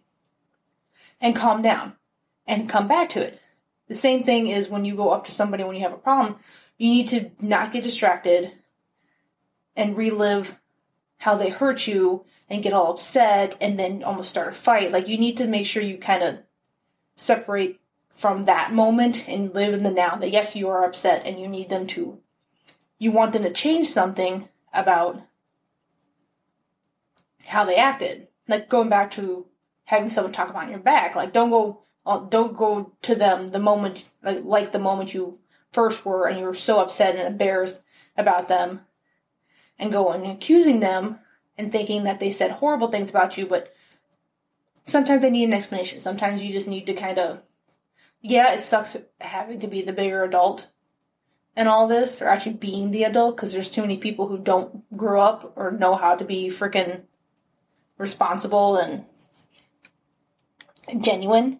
and 1.21 1.35
calm 1.35 1.61
down 1.61 1.93
and 2.45 2.69
come 2.69 2.87
back 2.87 3.09
to 3.09 3.21
it. 3.21 3.39
The 3.87 3.95
same 3.95 4.23
thing 4.23 4.47
is 4.47 4.69
when 4.69 4.85
you 4.85 4.95
go 4.95 5.11
up 5.11 5.25
to 5.25 5.31
somebody 5.31 5.63
when 5.63 5.75
you 5.75 5.83
have 5.83 5.93
a 5.93 5.97
problem, 5.97 6.37
you 6.77 6.89
need 6.89 7.07
to 7.09 7.31
not 7.41 7.71
get 7.71 7.83
distracted 7.83 8.51
and 9.75 9.97
relive 9.97 10.59
how 11.19 11.35
they 11.35 11.49
hurt 11.49 11.87
you 11.87 12.25
and 12.49 12.61
get 12.61 12.73
all 12.73 12.91
upset 12.91 13.55
and 13.61 13.79
then 13.79 14.03
almost 14.03 14.29
start 14.29 14.49
a 14.49 14.51
fight. 14.51 14.91
Like 14.91 15.07
you 15.07 15.17
need 15.17 15.37
to 15.37 15.47
make 15.47 15.65
sure 15.65 15.81
you 15.81 15.97
kind 15.97 16.23
of 16.23 16.39
separate 17.15 17.79
from 18.13 18.43
that 18.43 18.71
moment 18.71 19.27
and 19.27 19.53
live 19.53 19.73
in 19.73 19.83
the 19.83 19.91
now. 19.91 20.15
That 20.15 20.31
yes, 20.31 20.55
you 20.55 20.69
are 20.69 20.85
upset 20.85 21.25
and 21.25 21.39
you 21.39 21.47
need 21.47 21.69
them 21.69 21.87
to, 21.87 22.19
you 22.97 23.11
want 23.11 23.33
them 23.33 23.43
to 23.43 23.51
change 23.51 23.89
something 23.89 24.47
about 24.73 25.21
how 27.45 27.65
they 27.65 27.75
acted. 27.75 28.27
Like 28.47 28.69
going 28.69 28.89
back 28.89 29.11
to 29.11 29.47
having 29.85 30.09
someone 30.09 30.31
talk 30.31 30.49
about 30.49 30.69
your 30.69 30.79
back. 30.79 31.15
Like 31.15 31.33
don't 31.33 31.49
go, 31.49 31.83
uh, 32.05 32.19
don't 32.19 32.55
go 32.55 32.93
to 33.01 33.15
them 33.15 33.51
the 33.51 33.59
moment, 33.59 34.09
like, 34.23 34.43
like 34.43 34.71
the 34.71 34.79
moment 34.79 35.13
you 35.13 35.39
first 35.71 36.05
were 36.05 36.27
and 36.27 36.39
you 36.39 36.45
were 36.45 36.53
so 36.53 36.81
upset 36.81 37.15
and 37.15 37.27
embarrassed 37.27 37.81
about 38.15 38.47
them 38.47 38.81
and 39.79 39.91
go 39.91 40.11
and 40.11 40.25
accusing 40.25 40.79
them 40.79 41.19
and 41.57 41.71
thinking 41.71 42.03
that 42.03 42.19
they 42.19 42.31
said 42.31 42.51
horrible 42.51 42.87
things 42.89 43.09
about 43.09 43.37
you, 43.37 43.45
but 43.45 43.73
sometimes 44.85 45.21
they 45.21 45.29
need 45.29 45.45
an 45.45 45.53
explanation. 45.53 46.01
Sometimes 46.01 46.41
you 46.41 46.51
just 46.51 46.67
need 46.67 46.85
to 46.85 46.93
kind 46.93 47.17
of, 47.17 47.41
yeah, 48.23 48.53
it 48.53 48.63
sucks 48.63 48.97
having 49.21 49.59
to 49.59 49.67
be 49.67 49.83
the 49.83 49.93
bigger 49.93 50.23
adult 50.23 50.69
and 51.55 51.69
all 51.69 51.87
this, 51.87 52.21
or 52.21 52.27
actually 52.29 52.53
being 52.53 52.89
the 52.89 53.03
adult, 53.03 53.35
because 53.35 53.51
there's 53.51 53.69
too 53.69 53.81
many 53.81 53.97
people 53.97 54.27
who 54.27 54.39
don't 54.39 54.97
grow 54.97 55.21
up 55.21 55.53
or 55.55 55.69
know 55.71 55.93
how 55.95 56.15
to 56.15 56.25
be 56.25 56.47
freaking 56.47 57.01
responsible 57.97 58.77
and 58.77 59.05
genuine. 60.99 61.59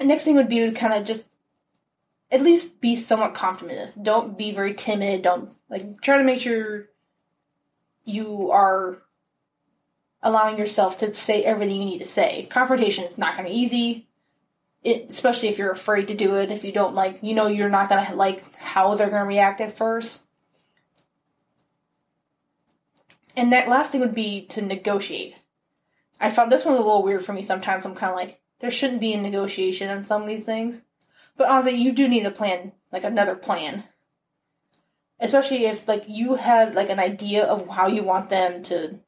Next 0.00 0.24
thing 0.24 0.36
would 0.36 0.48
be 0.48 0.60
to 0.60 0.72
kind 0.72 0.94
of 0.94 1.04
just 1.04 1.26
at 2.30 2.42
least 2.42 2.80
be 2.80 2.96
somewhat 2.96 3.34
confident. 3.34 4.02
Don't 4.02 4.36
be 4.36 4.52
very 4.52 4.74
timid. 4.74 5.22
Don't 5.22 5.50
like 5.68 6.00
try 6.00 6.18
to 6.18 6.24
make 6.24 6.40
sure 6.40 6.88
you 8.04 8.50
are 8.50 9.02
allowing 10.22 10.58
yourself 10.58 10.98
to 10.98 11.14
say 11.14 11.42
everything 11.42 11.76
you 11.76 11.86
need 11.86 11.98
to 11.98 12.04
say. 12.04 12.46
Confrontation 12.46 13.04
is 13.04 13.18
not 13.18 13.36
going 13.36 13.46
to 13.46 13.52
be 13.52 13.58
easy, 13.58 14.08
it, 14.82 15.06
especially 15.08 15.48
if 15.48 15.58
you're 15.58 15.70
afraid 15.70 16.08
to 16.08 16.14
do 16.14 16.36
it. 16.36 16.50
If 16.50 16.64
you 16.64 16.72
don't 16.72 16.94
like, 16.94 17.18
you 17.22 17.34
know, 17.34 17.46
you're 17.46 17.68
not 17.68 17.88
going 17.88 18.04
to 18.04 18.14
like 18.14 18.54
how 18.56 18.94
they're 18.94 19.10
going 19.10 19.22
to 19.22 19.28
react 19.28 19.60
at 19.60 19.76
first. 19.76 20.22
And 23.36 23.52
that 23.52 23.68
last 23.68 23.92
thing 23.92 24.00
would 24.00 24.14
be 24.14 24.46
to 24.46 24.62
negotiate. 24.62 25.36
I 26.20 26.30
found 26.30 26.50
this 26.50 26.64
one 26.64 26.74
a 26.74 26.78
little 26.78 27.04
weird 27.04 27.24
for 27.24 27.32
me 27.32 27.42
sometimes. 27.42 27.84
I'm 27.84 27.94
kind 27.94 28.10
of 28.10 28.16
like, 28.16 28.40
there 28.58 28.70
shouldn't 28.70 29.00
be 29.00 29.14
a 29.14 29.20
negotiation 29.20 29.88
on 29.88 30.04
some 30.04 30.22
of 30.22 30.28
these 30.28 30.44
things. 30.44 30.82
But 31.36 31.48
honestly, 31.48 31.76
you 31.76 31.92
do 31.92 32.08
need 32.08 32.26
a 32.26 32.32
plan, 32.32 32.72
like 32.90 33.04
another 33.04 33.36
plan. 33.36 33.84
Especially 35.20 35.66
if 35.66 35.86
like 35.86 36.04
you 36.08 36.34
had 36.34 36.74
like 36.74 36.90
an 36.90 36.98
idea 36.98 37.44
of 37.44 37.68
how 37.68 37.86
you 37.86 38.02
want 38.02 38.30
them 38.30 38.64
to 38.64 38.98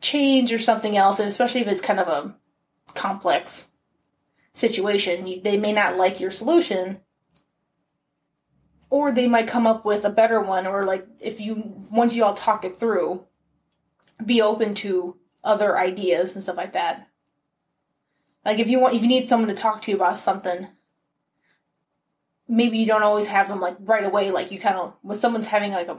change 0.00 0.52
or 0.52 0.58
something 0.58 0.96
else, 0.96 1.18
and 1.18 1.28
especially 1.28 1.60
if 1.60 1.68
it's 1.68 1.80
kind 1.80 2.00
of 2.00 2.08
a 2.08 2.34
complex 2.94 3.68
situation, 4.52 5.40
they 5.42 5.56
may 5.56 5.72
not 5.72 5.96
like 5.96 6.20
your 6.20 6.30
solution, 6.30 7.00
or 8.90 9.10
they 9.10 9.26
might 9.26 9.48
come 9.48 9.66
up 9.66 9.84
with 9.84 10.04
a 10.04 10.10
better 10.10 10.40
one, 10.40 10.66
or 10.66 10.84
like 10.84 11.06
if 11.20 11.40
you 11.40 11.86
once 11.90 12.14
you 12.14 12.24
all 12.24 12.34
talk 12.34 12.64
it 12.64 12.76
through, 12.76 13.24
be 14.24 14.40
open 14.40 14.74
to 14.74 15.16
other 15.42 15.76
ideas 15.76 16.34
and 16.34 16.42
stuff 16.42 16.56
like 16.56 16.72
that. 16.72 17.08
Like 18.44 18.58
if 18.58 18.68
you 18.68 18.78
want, 18.78 18.94
if 18.94 19.02
you 19.02 19.08
need 19.08 19.26
someone 19.26 19.48
to 19.48 19.54
talk 19.54 19.82
to 19.82 19.90
you 19.90 19.96
about 19.96 20.18
something, 20.18 20.68
maybe 22.46 22.78
you 22.78 22.86
don't 22.86 23.02
always 23.02 23.26
have 23.26 23.48
them 23.48 23.60
like 23.60 23.76
right 23.80 24.04
away. 24.04 24.30
Like 24.30 24.52
you 24.52 24.58
kind 24.58 24.76
of 24.76 24.94
when 25.02 25.16
someone's 25.16 25.46
having 25.46 25.72
like 25.72 25.88
a 25.88 25.98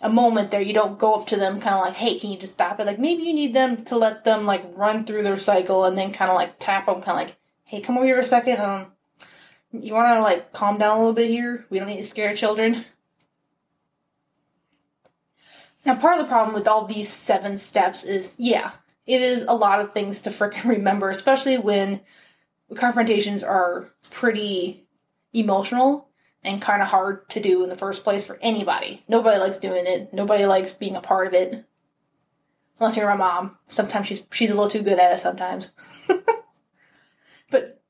a 0.00 0.10
moment 0.10 0.50
there, 0.50 0.60
you 0.60 0.74
don't 0.74 0.98
go 0.98 1.14
up 1.14 1.26
to 1.28 1.36
them 1.36 1.60
kind 1.60 1.74
of 1.74 1.80
like, 1.82 1.94
"Hey, 1.94 2.18
can 2.18 2.30
you 2.30 2.38
just 2.38 2.54
stop 2.54 2.80
it?" 2.80 2.86
Like 2.86 2.98
maybe 2.98 3.22
you 3.22 3.34
need 3.34 3.54
them 3.54 3.84
to 3.84 3.96
let 3.96 4.24
them 4.24 4.44
like 4.44 4.64
run 4.76 5.04
through 5.04 5.22
their 5.22 5.36
cycle 5.38 5.84
and 5.84 5.96
then 5.96 6.12
kind 6.12 6.30
of 6.30 6.36
like 6.36 6.58
tap 6.58 6.86
them, 6.86 7.02
kind 7.02 7.20
of 7.20 7.26
like, 7.28 7.36
"Hey, 7.64 7.80
come 7.80 7.96
over 7.96 8.06
here 8.06 8.18
a 8.18 8.24
second. 8.24 8.60
Um, 8.60 8.92
you 9.72 9.94
want 9.94 10.14
to 10.14 10.20
like 10.20 10.52
calm 10.52 10.78
down 10.78 10.96
a 10.96 10.98
little 10.98 11.14
bit 11.14 11.28
here? 11.28 11.66
We 11.70 11.78
don't 11.78 11.88
need 11.88 12.02
to 12.02 12.06
scare 12.06 12.34
children." 12.34 12.84
Now, 15.84 15.94
part 15.94 16.18
of 16.18 16.22
the 16.22 16.28
problem 16.28 16.52
with 16.52 16.66
all 16.66 16.84
these 16.84 17.08
seven 17.08 17.58
steps 17.58 18.02
is, 18.02 18.34
yeah, 18.38 18.72
it 19.06 19.22
is 19.22 19.44
a 19.44 19.54
lot 19.54 19.80
of 19.80 19.94
things 19.94 20.20
to 20.22 20.30
freaking 20.30 20.64
remember, 20.68 21.10
especially 21.10 21.58
when 21.58 22.00
confrontations 22.74 23.44
are 23.44 23.92
pretty 24.10 24.84
emotional 25.32 26.05
and 26.46 26.62
kind 26.62 26.82
of 26.82 26.88
hard 26.88 27.28
to 27.30 27.40
do 27.40 27.62
in 27.62 27.68
the 27.68 27.76
first 27.76 28.04
place 28.04 28.24
for 28.24 28.38
anybody. 28.40 29.02
Nobody 29.08 29.38
likes 29.38 29.58
doing 29.58 29.86
it. 29.86 30.12
Nobody 30.12 30.46
likes 30.46 30.72
being 30.72 30.96
a 30.96 31.00
part 31.00 31.26
of 31.26 31.34
it. 31.34 31.64
Unless 32.78 32.96
you're 32.96 33.08
my 33.08 33.16
mom. 33.16 33.58
Sometimes 33.68 34.06
she's 34.06 34.22
she's 34.30 34.50
a 34.50 34.54
little 34.54 34.70
too 34.70 34.82
good 34.82 34.98
at 34.98 35.12
it 35.12 35.20
sometimes. 35.20 35.70
but 37.50 37.82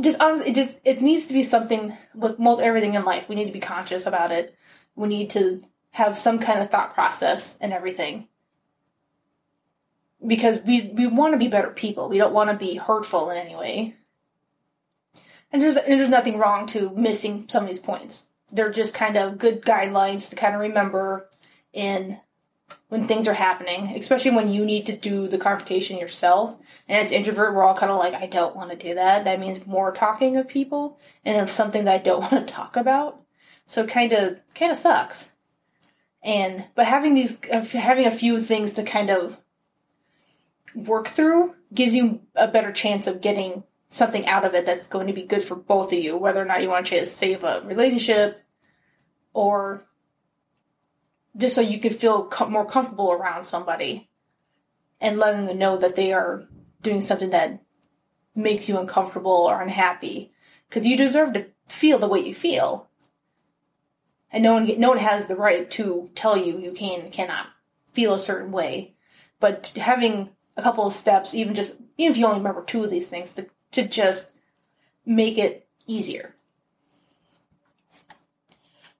just 0.00 0.20
honestly, 0.20 0.50
it 0.50 0.54
just 0.54 0.76
it 0.84 1.02
needs 1.02 1.26
to 1.26 1.34
be 1.34 1.42
something 1.42 1.96
with 2.14 2.38
most 2.38 2.62
everything 2.62 2.94
in 2.94 3.04
life. 3.04 3.28
We 3.28 3.34
need 3.34 3.46
to 3.46 3.52
be 3.52 3.60
conscious 3.60 4.06
about 4.06 4.30
it. 4.30 4.54
We 4.94 5.08
need 5.08 5.30
to 5.30 5.62
have 5.92 6.16
some 6.16 6.38
kind 6.38 6.60
of 6.60 6.70
thought 6.70 6.94
process 6.94 7.56
and 7.60 7.72
everything. 7.72 8.28
Because 10.24 10.60
we 10.60 10.92
we 10.94 11.06
want 11.06 11.32
to 11.32 11.38
be 11.38 11.48
better 11.48 11.70
people. 11.70 12.08
We 12.08 12.18
don't 12.18 12.34
want 12.34 12.50
to 12.50 12.56
be 12.56 12.76
hurtful 12.76 13.30
in 13.30 13.38
any 13.38 13.56
way. 13.56 13.96
And 15.52 15.60
there's 15.60 15.76
and 15.76 16.00
there's 16.00 16.08
nothing 16.08 16.38
wrong 16.38 16.66
to 16.68 16.90
missing 16.90 17.46
some 17.48 17.64
of 17.64 17.68
these 17.68 17.78
points. 17.78 18.24
They're 18.50 18.72
just 18.72 18.94
kind 18.94 19.16
of 19.16 19.38
good 19.38 19.62
guidelines 19.62 20.30
to 20.30 20.36
kind 20.36 20.54
of 20.54 20.60
remember 20.60 21.28
in 21.72 22.18
when 22.88 23.06
things 23.06 23.28
are 23.28 23.34
happening, 23.34 23.96
especially 23.96 24.30
when 24.30 24.50
you 24.50 24.64
need 24.64 24.86
to 24.86 24.96
do 24.96 25.28
the 25.28 25.38
confrontation 25.38 25.98
yourself. 25.98 26.56
And 26.88 26.98
as 26.98 27.12
introvert, 27.12 27.54
we're 27.54 27.62
all 27.62 27.74
kind 27.74 27.92
of 27.92 27.98
like, 27.98 28.14
I 28.14 28.26
don't 28.26 28.56
want 28.56 28.70
to 28.70 28.76
do 28.76 28.94
that. 28.94 29.24
That 29.24 29.40
means 29.40 29.66
more 29.66 29.92
talking 29.92 30.36
of 30.36 30.48
people 30.48 30.98
and 31.24 31.40
of 31.40 31.50
something 31.50 31.84
that 31.84 31.94
I 31.94 32.02
don't 32.02 32.20
want 32.32 32.46
to 32.46 32.52
talk 32.52 32.76
about. 32.76 33.20
So 33.66 33.86
kind 33.86 34.12
of 34.12 34.40
kind 34.54 34.70
of 34.70 34.78
sucks. 34.78 35.30
And 36.22 36.66
but 36.74 36.86
having 36.86 37.14
these 37.14 37.38
having 37.72 38.06
a 38.06 38.12
few 38.12 38.40
things 38.40 38.72
to 38.74 38.82
kind 38.82 39.10
of 39.10 39.38
work 40.74 41.08
through 41.08 41.54
gives 41.72 41.94
you 41.94 42.20
a 42.34 42.48
better 42.48 42.72
chance 42.72 43.06
of 43.06 43.20
getting 43.20 43.64
something 43.92 44.26
out 44.26 44.46
of 44.46 44.54
it 44.54 44.64
that's 44.64 44.86
going 44.86 45.06
to 45.06 45.12
be 45.12 45.22
good 45.22 45.42
for 45.42 45.54
both 45.54 45.92
of 45.92 45.98
you, 45.98 46.16
whether 46.16 46.40
or 46.40 46.46
not 46.46 46.62
you 46.62 46.68
want 46.70 46.86
to 46.86 47.06
save 47.06 47.44
a 47.44 47.60
relationship 47.66 48.42
or 49.34 49.84
just 51.36 51.54
so 51.54 51.60
you 51.60 51.78
can 51.78 51.92
feel 51.92 52.24
com- 52.24 52.50
more 52.50 52.64
comfortable 52.64 53.12
around 53.12 53.44
somebody 53.44 54.08
and 54.98 55.18
letting 55.18 55.44
them 55.44 55.58
know 55.58 55.76
that 55.76 55.94
they 55.94 56.10
are 56.10 56.48
doing 56.80 57.02
something 57.02 57.30
that 57.30 57.62
makes 58.34 58.66
you 58.66 58.78
uncomfortable 58.78 59.30
or 59.30 59.60
unhappy. 59.60 60.32
Because 60.68 60.86
you 60.86 60.96
deserve 60.96 61.34
to 61.34 61.48
feel 61.68 61.98
the 61.98 62.08
way 62.08 62.20
you 62.20 62.34
feel. 62.34 62.88
And 64.30 64.42
no 64.42 64.54
one 64.54 64.80
no 64.80 64.88
one 64.88 64.98
has 64.98 65.26
the 65.26 65.36
right 65.36 65.70
to 65.72 66.08
tell 66.14 66.38
you 66.38 66.58
you 66.58 66.72
can 66.72 67.10
cannot 67.10 67.48
feel 67.92 68.14
a 68.14 68.18
certain 68.18 68.52
way. 68.52 68.94
But 69.38 69.72
having 69.76 70.30
a 70.56 70.62
couple 70.62 70.86
of 70.86 70.94
steps 70.94 71.34
even 71.34 71.54
just 71.54 71.76
even 71.98 72.12
if 72.12 72.16
you 72.16 72.24
only 72.24 72.38
remember 72.38 72.64
two 72.64 72.82
of 72.82 72.90
these 72.90 73.08
things 73.08 73.34
to 73.34 73.46
to 73.72 73.86
just 73.86 74.26
make 75.04 75.38
it 75.38 75.66
easier. 75.86 76.34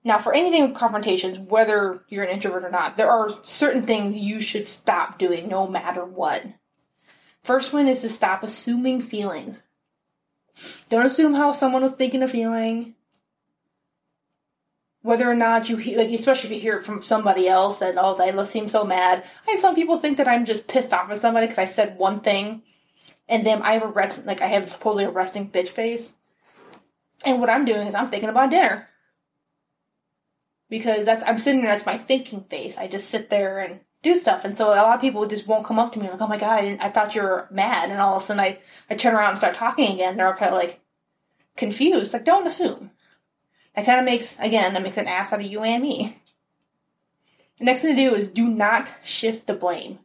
Now, 0.05 0.19
for 0.19 0.35
anything 0.35 0.62
with 0.67 0.75
confrontations, 0.75 1.38
whether 1.38 2.02
you're 2.09 2.25
an 2.25 2.31
introvert 2.31 2.64
or 2.64 2.71
not, 2.71 2.97
there 2.97 3.11
are 3.11 3.31
certain 3.45 3.83
things 3.83 4.17
you 4.17 4.41
should 4.41 4.67
stop 4.67 5.19
doing 5.19 5.49
no 5.49 5.69
matter 5.69 6.05
what. 6.05 6.45
First 7.45 7.73
one 7.73 7.87
is 7.87 8.00
to 8.00 8.09
stop 8.09 8.43
assuming 8.43 9.00
feelings. 9.00 9.62
Don't 10.88 11.07
assume 11.07 11.35
how 11.35 11.52
someone 11.52 11.83
was 11.83 11.95
thinking 11.95 12.23
or 12.23 12.29
feeling. 12.29 12.95
Whether 15.02 15.29
or 15.29 15.35
not 15.35 15.69
you 15.69 15.76
hear, 15.76 15.99
like, 15.99 16.11
especially 16.11 16.50
if 16.50 16.55
you 16.55 16.61
hear 16.61 16.76
it 16.76 16.85
from 16.85 17.02
somebody 17.02 17.49
else 17.49 17.79
that, 17.81 17.97
oh, 17.99 18.17
they 18.17 18.45
seem 18.45 18.69
so 18.69 18.85
mad. 18.85 19.25
I 19.49 19.57
some 19.57 19.75
people 19.75 19.99
think 19.99 20.19
that 20.19 20.29
I'm 20.29 20.45
just 20.45 20.69
pissed 20.69 20.93
off 20.93 21.11
at 21.11 21.19
somebody 21.19 21.47
because 21.47 21.59
I 21.59 21.64
said 21.64 21.99
one 21.99 22.21
thing 22.21 22.62
and 23.33 23.47
then 23.47 23.62
I 23.62 23.73
have 23.75 23.83
a 23.85 23.89
rest, 23.89 24.27
like 24.27 24.43
I 24.43 24.49
have 24.49 24.69
supposedly 24.69 25.05
a 25.05 25.11
resting 25.11 25.51
bitch 25.51 25.71
face. 25.71 26.12
And 27.25 27.41
what 27.41 27.51
I'm 27.51 27.65
doing 27.65 27.87
is 27.89 27.95
I'm 27.97 28.07
thinking 28.09 28.29
about 28.31 28.51
dinner. 28.51 28.89
because 30.69 31.05
that's 31.05 31.23
I'm 31.25 31.39
sitting 31.39 31.62
there. 31.62 31.71
That's 31.71 31.87
my 31.87 31.99
thinking 31.99 32.45
face. 32.45 32.77
I 32.79 32.89
just 32.89 33.11
sit 33.11 33.31
there 33.31 33.59
and 33.59 33.81
do 34.03 34.17
stuff, 34.17 34.45
and 34.45 34.57
so 34.57 34.69
a 34.69 34.77
lot 34.77 34.95
of 34.97 35.01
people 35.01 35.27
just 35.27 35.47
won't 35.47 35.67
come 35.67 35.79
up 35.79 35.93
to 35.93 35.99
me 36.01 36.11
like, 36.11 36.21
"Oh 36.21 36.27
my 36.27 36.39
god, 36.39 36.65
I, 36.65 36.79
I 36.81 36.91
thought 36.91 37.15
you 37.15 37.23
were 37.23 37.49
mad," 37.51 37.91
and 37.91 38.01
all 38.01 38.17
of 38.17 38.23
a 38.23 38.25
sudden 38.25 38.41
I 38.41 38.59
I 38.91 38.95
turn 38.95 39.15
around 39.15 39.31
and 39.31 39.39
start 39.39 39.55
talking 39.55 39.93
again. 39.93 40.17
They're 40.17 40.27
all 40.27 40.35
kind 40.35 40.53
of 40.53 40.59
like 40.59 40.81
confused. 41.57 42.12
Like, 42.12 42.25
don't 42.25 42.47
assume. 42.47 42.91
That 43.77 43.87
kind 43.87 43.99
of 44.01 44.05
makes 44.07 44.39
again 44.41 44.75
that 44.75 44.83
makes 44.83 44.97
an 44.99 45.09
ass 45.09 45.33
out 45.33 45.41
of 45.41 45.47
you 45.47 45.62
and 45.62 45.83
me. 45.83 46.19
The 47.59 47.65
next 47.67 47.83
thing 47.83 47.95
to 47.97 48.03
do 48.11 48.15
is 48.15 48.29
do 48.29 48.49
not 48.49 48.93
shift 49.05 49.47
the 49.47 49.55
blame. 49.55 50.01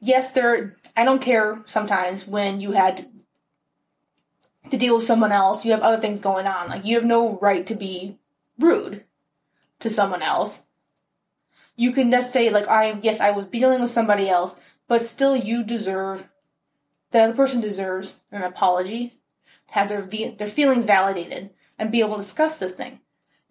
Yes, 0.00 0.30
there. 0.30 0.76
I 0.96 1.04
don't 1.04 1.22
care 1.22 1.62
sometimes 1.66 2.26
when 2.26 2.60
you 2.60 2.72
had 2.72 3.06
to, 4.70 4.76
deal 4.76 4.96
with 4.96 5.04
someone 5.04 5.32
else. 5.32 5.64
You 5.64 5.72
have 5.72 5.80
other 5.80 6.00
things 6.00 6.20
going 6.20 6.46
on. 6.46 6.68
Like 6.68 6.84
you 6.84 6.96
have 6.96 7.04
no 7.04 7.38
right 7.38 7.66
to 7.66 7.74
be 7.74 8.18
rude 8.58 9.04
to 9.80 9.88
someone 9.88 10.22
else. 10.22 10.62
You 11.76 11.92
can 11.92 12.10
just 12.10 12.32
say 12.32 12.50
like, 12.50 12.68
"I 12.68 12.98
yes, 13.02 13.20
I 13.20 13.30
was 13.30 13.46
dealing 13.46 13.80
with 13.80 13.90
somebody 13.90 14.28
else, 14.28 14.54
but 14.86 15.04
still, 15.04 15.36
you 15.36 15.64
deserve." 15.64 16.28
The 17.10 17.20
other 17.20 17.34
person 17.34 17.60
deserves 17.60 18.20
an 18.30 18.42
apology, 18.42 19.20
have 19.70 19.88
their 19.88 20.02
their 20.02 20.48
feelings 20.48 20.84
validated, 20.84 21.50
and 21.78 21.90
be 21.90 22.00
able 22.00 22.16
to 22.16 22.22
discuss 22.22 22.58
this 22.58 22.74
thing 22.74 23.00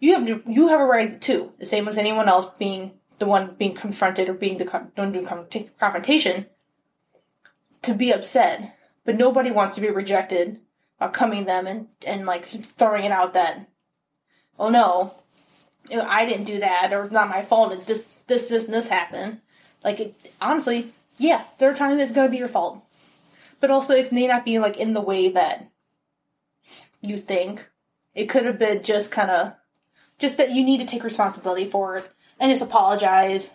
you 0.00 0.14
have 0.14 0.28
you 0.48 0.68
have 0.68 0.80
a 0.80 0.84
right 0.84 1.20
too, 1.20 1.52
the 1.58 1.66
same 1.66 1.88
as 1.88 1.98
anyone 1.98 2.28
else 2.28 2.46
being 2.58 2.92
the 3.18 3.26
one 3.26 3.54
being 3.58 3.74
confronted 3.74 4.28
or 4.28 4.34
being 4.34 4.58
the 4.58 4.90
one 4.94 5.12
doing 5.12 5.26
confrontation, 5.26 6.46
to 7.82 7.94
be 7.94 8.12
upset. 8.12 8.76
But 9.04 9.16
nobody 9.16 9.50
wants 9.50 9.74
to 9.76 9.80
be 9.80 9.90
rejected 9.90 10.60
by 10.98 11.08
coming 11.08 11.44
them 11.44 11.66
and 11.66 11.88
and 12.06 12.26
like 12.26 12.44
throwing 12.44 13.04
it 13.04 13.12
out 13.12 13.32
that, 13.32 13.68
oh 14.58 14.68
no, 14.68 15.14
I 15.90 16.26
didn't 16.26 16.44
do 16.44 16.58
that 16.60 16.92
or 16.92 17.02
it's 17.02 17.12
not 17.12 17.28
my 17.28 17.42
fault. 17.42 17.86
This 17.86 18.02
this 18.26 18.48
this 18.48 18.64
and 18.64 18.74
this 18.74 18.88
happened. 18.88 19.40
Like 19.82 20.00
it, 20.00 20.14
honestly, 20.40 20.92
yeah, 21.16 21.44
there 21.58 21.70
are 21.70 21.74
times 21.74 22.00
it's 22.00 22.12
gonna 22.12 22.28
be 22.28 22.38
your 22.38 22.48
fault, 22.48 22.82
but 23.60 23.70
also 23.70 23.94
it 23.94 24.12
may 24.12 24.26
not 24.26 24.44
be 24.44 24.58
like 24.58 24.76
in 24.76 24.92
the 24.92 25.00
way 25.00 25.28
that 25.30 25.70
you 27.00 27.16
think. 27.16 27.68
It 28.14 28.28
could 28.28 28.44
have 28.44 28.58
been 28.58 28.82
just 28.82 29.12
kind 29.12 29.30
of 29.30 29.54
just 30.18 30.36
that 30.36 30.50
you 30.50 30.64
need 30.64 30.80
to 30.80 30.86
take 30.86 31.04
responsibility 31.04 31.64
for 31.64 31.96
it 31.96 32.12
and 32.38 32.50
just 32.50 32.62
apologize. 32.62 33.50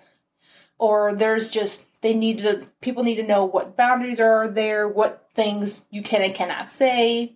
Or 0.77 1.13
there's 1.13 1.49
just 1.49 1.83
they 2.01 2.13
need 2.13 2.39
to 2.39 2.67
people 2.81 3.03
need 3.03 3.15
to 3.15 3.23
know 3.23 3.45
what 3.45 3.77
boundaries 3.77 4.19
are 4.19 4.47
there, 4.47 4.87
what 4.87 5.29
things 5.33 5.85
you 5.89 6.01
can 6.01 6.21
and 6.21 6.33
cannot 6.33 6.71
say. 6.71 7.35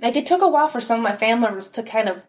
Like 0.00 0.16
it 0.16 0.26
took 0.26 0.42
a 0.42 0.48
while 0.48 0.68
for 0.68 0.80
some 0.80 0.98
of 0.98 1.04
my 1.04 1.16
family 1.16 1.42
members 1.42 1.68
to 1.68 1.82
kind 1.82 2.08
of 2.08 2.22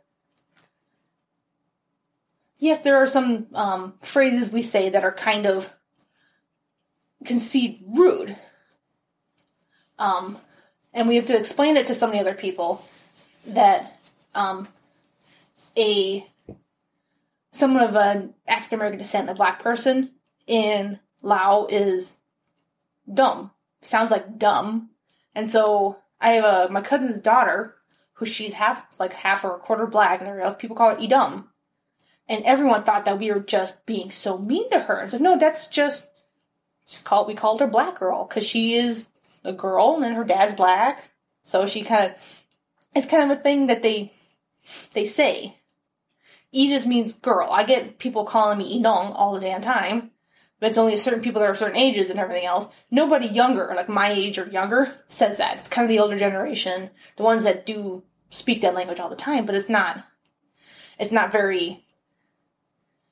Yes, 2.60 2.82
there 2.82 2.98
are 2.98 3.08
some 3.08 3.48
um, 3.56 3.94
phrases 4.01 4.50
we 4.50 4.62
say 4.62 4.89
that 4.89 5.06
are 5.06 5.13
kind 5.13 5.46
of 5.46 5.74
concede 7.25 7.82
rude. 7.88 8.36
Um, 9.98 10.38
and 10.94 11.08
we 11.08 11.15
have 11.15 11.25
to 11.27 11.38
explain 11.38 11.77
it 11.77 11.86
to 11.86 11.96
so 11.96 12.08
many 12.08 12.20
other 12.20 12.34
people 12.34 12.86
that 13.48 13.98
um, 14.36 14.68
a 15.77 16.25
someone 17.51 17.84
of 17.84 17.96
an 17.96 18.34
African 18.48 18.77
American 18.79 19.00
descent, 19.00 19.29
a 19.29 19.34
black 19.34 19.60
person 19.60 20.12
in 20.48 21.00
Lao 21.22 21.68
is 21.70 22.15
dumb. 23.12 23.51
Sounds 23.82 24.12
like 24.12 24.38
dumb. 24.38 24.89
And 25.36 25.50
so 25.50 25.98
I 26.20 26.32
have 26.32 26.70
a 26.70 26.72
my 26.72 26.82
cousin's 26.82 27.20
daughter 27.20 27.75
who 28.13 28.25
she's 28.25 28.53
half 28.53 28.86
like 29.00 29.13
half 29.13 29.44
or 29.44 29.56
a 29.56 29.60
quarter 29.60 29.88
black 29.88 30.20
and 30.20 30.27
everything 30.27 30.46
else. 30.46 30.56
People 30.60 30.75
call 30.75 30.91
it 30.91 31.00
Edum. 31.00 31.45
And 32.28 32.45
everyone 32.45 32.84
thought 32.84 33.06
that 33.06 33.17
we 33.17 33.32
were 33.32 33.39
just 33.39 33.86
being 33.86 34.12
so 34.12 34.38
mean 34.38 34.69
to 34.69 34.82
her. 34.82 35.00
And 35.00 35.12
so 35.12 35.17
no, 35.17 35.38
that's 35.38 35.67
just 35.67 36.08
just 36.88 37.06
called 37.06 37.28
we 37.28 37.36
called 37.36 37.60
her 37.60 37.67
black 37.67 38.00
girl 38.00 38.26
because 38.26 38.45
she 38.45 38.73
is 38.73 39.06
a 39.43 39.54
girl 39.54 40.02
and 40.04 40.15
her 40.15 40.23
dad's 40.23 40.54
black. 40.54 41.12
So 41.43 41.65
she 41.65 41.84
kind 41.84 42.12
of 42.12 42.17
it's 42.95 43.08
kind 43.10 43.32
of 43.32 43.38
a 43.38 43.41
thing 43.41 43.67
that 43.67 43.82
they 43.82 44.12
they 44.91 45.06
say. 45.06 45.59
E 46.51 46.69
just 46.69 46.88
means 46.88 47.13
girl. 47.13 47.49
I 47.51 47.63
get 47.63 47.99
people 47.99 48.25
calling 48.25 48.57
me 48.57 48.79
Inong 48.79 49.13
all 49.15 49.33
the 49.33 49.39
damn 49.39 49.62
time, 49.62 50.12
but 50.59 50.69
it's 50.69 50.77
only 50.77 50.97
certain 50.97 51.21
people 51.21 51.41
that 51.41 51.49
are 51.49 51.55
certain 51.55 51.77
ages 51.77 52.09
and 52.09 52.19
everything 52.19 52.45
else. 52.45 52.67
Nobody 52.89 53.27
younger, 53.27 53.71
like 53.75 53.89
my 53.89 54.09
age 54.09 54.39
or 54.39 54.47
younger, 54.47 54.93
says 55.07 55.38
that. 55.38 55.57
It's 55.57 55.67
kind 55.67 55.85
of 55.85 55.89
the 55.89 55.99
older 55.99 56.17
generation, 56.17 56.89
the 57.17 57.23
ones 57.23 57.43
that 57.43 57.65
do 57.65 58.03
speak 58.29 58.62
that 58.62 58.73
language 58.73 58.99
all 58.99 59.09
the 59.09 59.15
time, 59.15 59.45
but 59.45 59.55
it's 59.55 59.69
not, 59.69 60.03
it's 60.97 61.12
not 61.12 61.31
very 61.31 61.85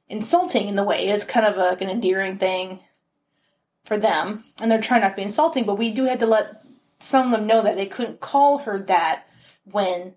insulting 0.10 0.68
in 0.68 0.76
the 0.76 0.84
way. 0.84 1.08
It's 1.08 1.26
kind 1.26 1.46
of 1.46 1.58
like 1.58 1.82
an 1.82 1.90
endearing 1.90 2.38
thing 2.38 2.80
for 3.84 3.98
them, 3.98 4.44
and 4.60 4.70
they're 4.70 4.82
trying 4.82 5.02
not 5.02 5.10
to 5.10 5.16
be 5.16 5.22
insulting, 5.22 5.64
but 5.64 5.78
we 5.78 5.92
do 5.92 6.06
have 6.06 6.20
to 6.20 6.26
let 6.26 6.64
some 7.00 7.28
of 7.28 7.32
them 7.40 7.48
know 7.48 7.62
that 7.64 7.78
they 7.78 7.86
couldn't 7.86 8.20
call 8.20 8.60
her 8.60 8.78
that 8.80 9.28
when 9.64 10.16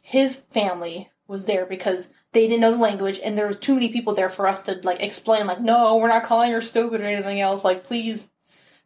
his 0.00 0.36
family 0.36 1.10
was 1.26 1.44
there 1.44 1.66
because 1.66 2.10
they 2.34 2.48
didn't 2.48 2.60
know 2.60 2.72
the 2.72 2.76
language 2.76 3.20
and 3.24 3.38
there 3.38 3.46
was 3.46 3.56
too 3.56 3.74
many 3.74 3.88
people 3.88 4.12
there 4.12 4.28
for 4.28 4.46
us 4.46 4.62
to 4.62 4.80
like 4.82 5.00
explain 5.00 5.46
like 5.46 5.60
no 5.60 5.96
we're 5.96 6.08
not 6.08 6.24
calling 6.24 6.52
her 6.52 6.60
stupid 6.60 7.00
or 7.00 7.04
anything 7.04 7.40
else. 7.40 7.64
Like 7.64 7.84
please 7.84 8.26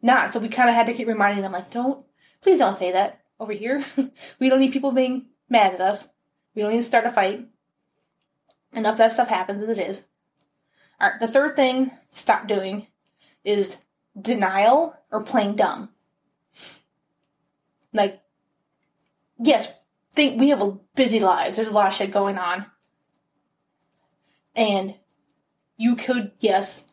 not. 0.01 0.31
So 0.31 0.39
we 0.39 0.47
kind 0.47 0.69
of 0.69 0.75
had 0.75 0.85
to 0.85 0.93
keep 0.93 1.07
reminding 1.07 1.41
them 1.41 1.51
like 1.51 1.71
don't 1.71 2.05
please 2.41 2.59
don't 2.59 2.75
say 2.75 2.91
that 2.91 3.21
over 3.39 3.51
here. 3.51 3.83
We 4.39 4.49
don't 4.49 4.59
need 4.59 4.71
people 4.71 4.91
being 4.91 5.25
mad 5.49 5.73
at 5.73 5.81
us. 5.81 6.07
We 6.55 6.61
don't 6.61 6.71
need 6.71 6.77
to 6.77 6.83
start 6.83 7.05
a 7.05 7.09
fight. 7.09 7.47
Enough 8.73 8.97
that 8.97 9.11
stuff 9.11 9.27
happens 9.27 9.63
as 9.63 9.69
it 9.69 9.79
is. 9.79 10.05
All 11.01 11.09
right 11.09 11.19
the 11.19 11.27
third 11.27 11.55
thing 11.55 11.91
stop 12.09 12.47
doing 12.47 12.87
is 13.43 13.77
denial 14.19 14.95
or 15.11 15.23
playing 15.23 15.55
dumb. 15.55 15.89
Like 17.91 18.21
yes 19.39 19.73
think 20.13 20.39
we 20.39 20.49
have 20.49 20.61
a 20.61 20.77
busy 20.95 21.19
lives. 21.19 21.55
There's 21.55 21.67
a 21.67 21.73
lot 21.73 21.87
of 21.87 21.93
shit 21.93 22.11
going 22.11 22.37
on. 22.37 22.65
And 24.55 24.95
you 25.77 25.95
could, 25.95 26.31
yes, 26.39 26.85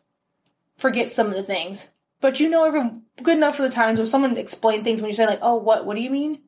forget 0.77 1.11
some 1.11 1.27
of 1.27 1.35
the 1.35 1.43
things. 1.43 1.87
But 2.19 2.39
you 2.39 2.49
know 2.49 2.65
every 2.65 2.89
good 3.21 3.37
enough 3.37 3.57
for 3.57 3.63
the 3.63 3.69
times 3.69 3.97
when 3.97 4.07
someone 4.07 4.37
explain 4.37 4.83
things 4.83 5.01
when 5.01 5.09
you 5.09 5.15
say 5.15 5.27
like, 5.27 5.39
oh 5.41 5.55
what, 5.55 5.85
what 5.85 5.95
do 5.95 6.01
you 6.01 6.09
mean? 6.09 6.41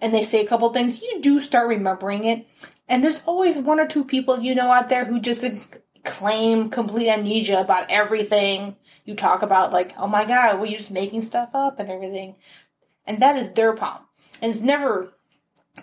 And 0.00 0.14
they 0.14 0.24
say 0.24 0.44
a 0.44 0.48
couple 0.48 0.70
things, 0.72 1.00
you 1.00 1.20
do 1.22 1.40
start 1.40 1.68
remembering 1.68 2.24
it. 2.24 2.46
And 2.88 3.02
there's 3.02 3.22
always 3.24 3.58
one 3.58 3.80
or 3.80 3.86
two 3.86 4.04
people 4.04 4.40
you 4.40 4.54
know 4.54 4.70
out 4.70 4.88
there 4.90 5.06
who 5.06 5.20
just 5.20 5.44
claim 6.04 6.68
complete 6.68 7.08
amnesia 7.08 7.58
about 7.58 7.90
everything 7.90 8.76
you 9.04 9.14
talk 9.14 9.42
about, 9.42 9.72
like, 9.72 9.94
oh 9.96 10.06
my 10.06 10.24
god, 10.24 10.56
well 10.56 10.66
you're 10.66 10.78
just 10.78 10.90
making 10.90 11.22
stuff 11.22 11.50
up 11.54 11.78
and 11.78 11.90
everything. 11.90 12.36
And 13.06 13.22
that 13.22 13.36
is 13.36 13.52
their 13.52 13.72
problem. 13.72 14.04
And 14.42 14.52
it's 14.52 14.62
never 14.62 15.14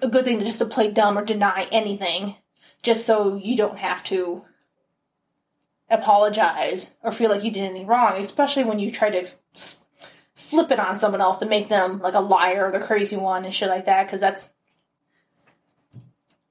a 0.02 0.08
good 0.08 0.26
thing 0.26 0.40
to 0.40 0.46
just 0.46 0.60
to 0.60 0.66
play 0.66 0.92
dumb 0.92 1.18
or 1.18 1.26
deny 1.26 1.68
anything 1.72 2.36
just 2.84 3.06
so 3.06 3.36
you 3.36 3.56
don't 3.56 3.80
have 3.80 4.04
to 4.06 4.44
apologize 5.90 6.92
or 7.02 7.12
feel 7.12 7.30
like 7.30 7.44
you 7.44 7.52
did 7.52 7.64
anything 7.64 7.88
wrong, 7.88 8.20
especially 8.20 8.64
when 8.64 8.80
you 8.80 8.92
try 8.92 9.10
to 9.10 9.28
flip 10.34 10.72
it 10.72 10.80
on 10.80 10.96
someone 10.96 11.22
else 11.22 11.40
to 11.40 11.46
make 11.46 11.70
them 11.70 12.00
like 12.00 12.14
a 12.14 12.20
liar 12.20 12.66
or 12.66 12.72
the 12.72 12.80
crazy 12.80 13.16
one 13.16 13.46
and 13.46 13.54
shit 13.54 13.70
like 13.70 13.86
that 13.86 14.06
because 14.06 14.20
that's 14.20 14.50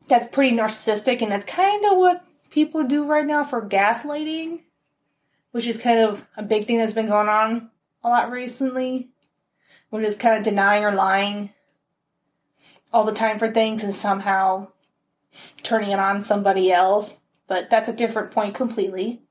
that's 0.09 0.29
pretty 0.35 0.57
narcissistic 0.57 1.23
and 1.23 1.31
that's 1.31 1.45
kind 1.45 1.85
of 1.85 1.97
what 1.97 2.25
people 2.51 2.83
do 2.85 3.07
right 3.07 3.27
now 3.27 3.45
for 3.45 3.62
gaslighting 3.62 4.61
which 5.53 5.66
is 5.66 5.79
kind 5.79 6.01
of 6.01 6.27
a 6.37 6.42
big 6.42 6.66
thing 6.66 6.79
that's 6.79 6.92
been 6.92 7.07
going 7.07 7.29
on 7.29 7.71
a 8.03 8.09
lot 8.09 8.31
recently 8.31 9.09
which 9.90 10.05
is 10.05 10.16
kind 10.16 10.38
of 10.38 10.45
denying 10.45 10.85
or 10.85 10.92
lying 10.92 11.51
all 12.92 13.05
the 13.05 13.12
time 13.12 13.38
for 13.38 13.51
things 13.51 13.83
and 13.83 13.95
somehow 13.95 14.68
turning 15.62 15.90
it 15.90 15.99
on 15.99 16.23
somebody 16.23 16.71
else. 16.71 17.21
But 17.46 17.70
that's 17.70 17.88
a 17.88 17.92
different 17.92 18.31
point 18.31 18.55
completely. 18.55 19.22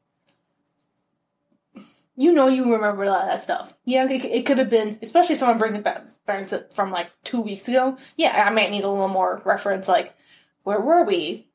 You 2.16 2.34
know, 2.34 2.48
you 2.48 2.72
remember 2.72 3.04
a 3.04 3.10
lot 3.10 3.24
of 3.24 3.30
that 3.30 3.42
stuff. 3.42 3.74
Yeah, 3.86 4.08
it, 4.10 4.26
it 4.26 4.46
could 4.46 4.58
have 4.58 4.70
been, 4.70 5.00
especially 5.02 5.34
if 5.34 5.40
someone 5.40 5.58
brings 5.58 5.78
it 5.78 5.84
back, 5.84 6.06
brings 6.26 6.54
it 6.54 6.74
from 6.74 6.92
like 6.92 7.10
two 7.24 7.42
weeks 7.42 7.68
ago. 7.68 7.98
Yeah, 8.16 8.44
I 8.46 8.50
might 8.52 8.70
need 8.70 8.84
a 8.84 8.90
little 8.90 9.08
more 9.08 9.42
reference. 9.46 9.88
Like, 9.88 10.16
where 10.64 10.80
were 10.80 11.04
we? 11.04 11.48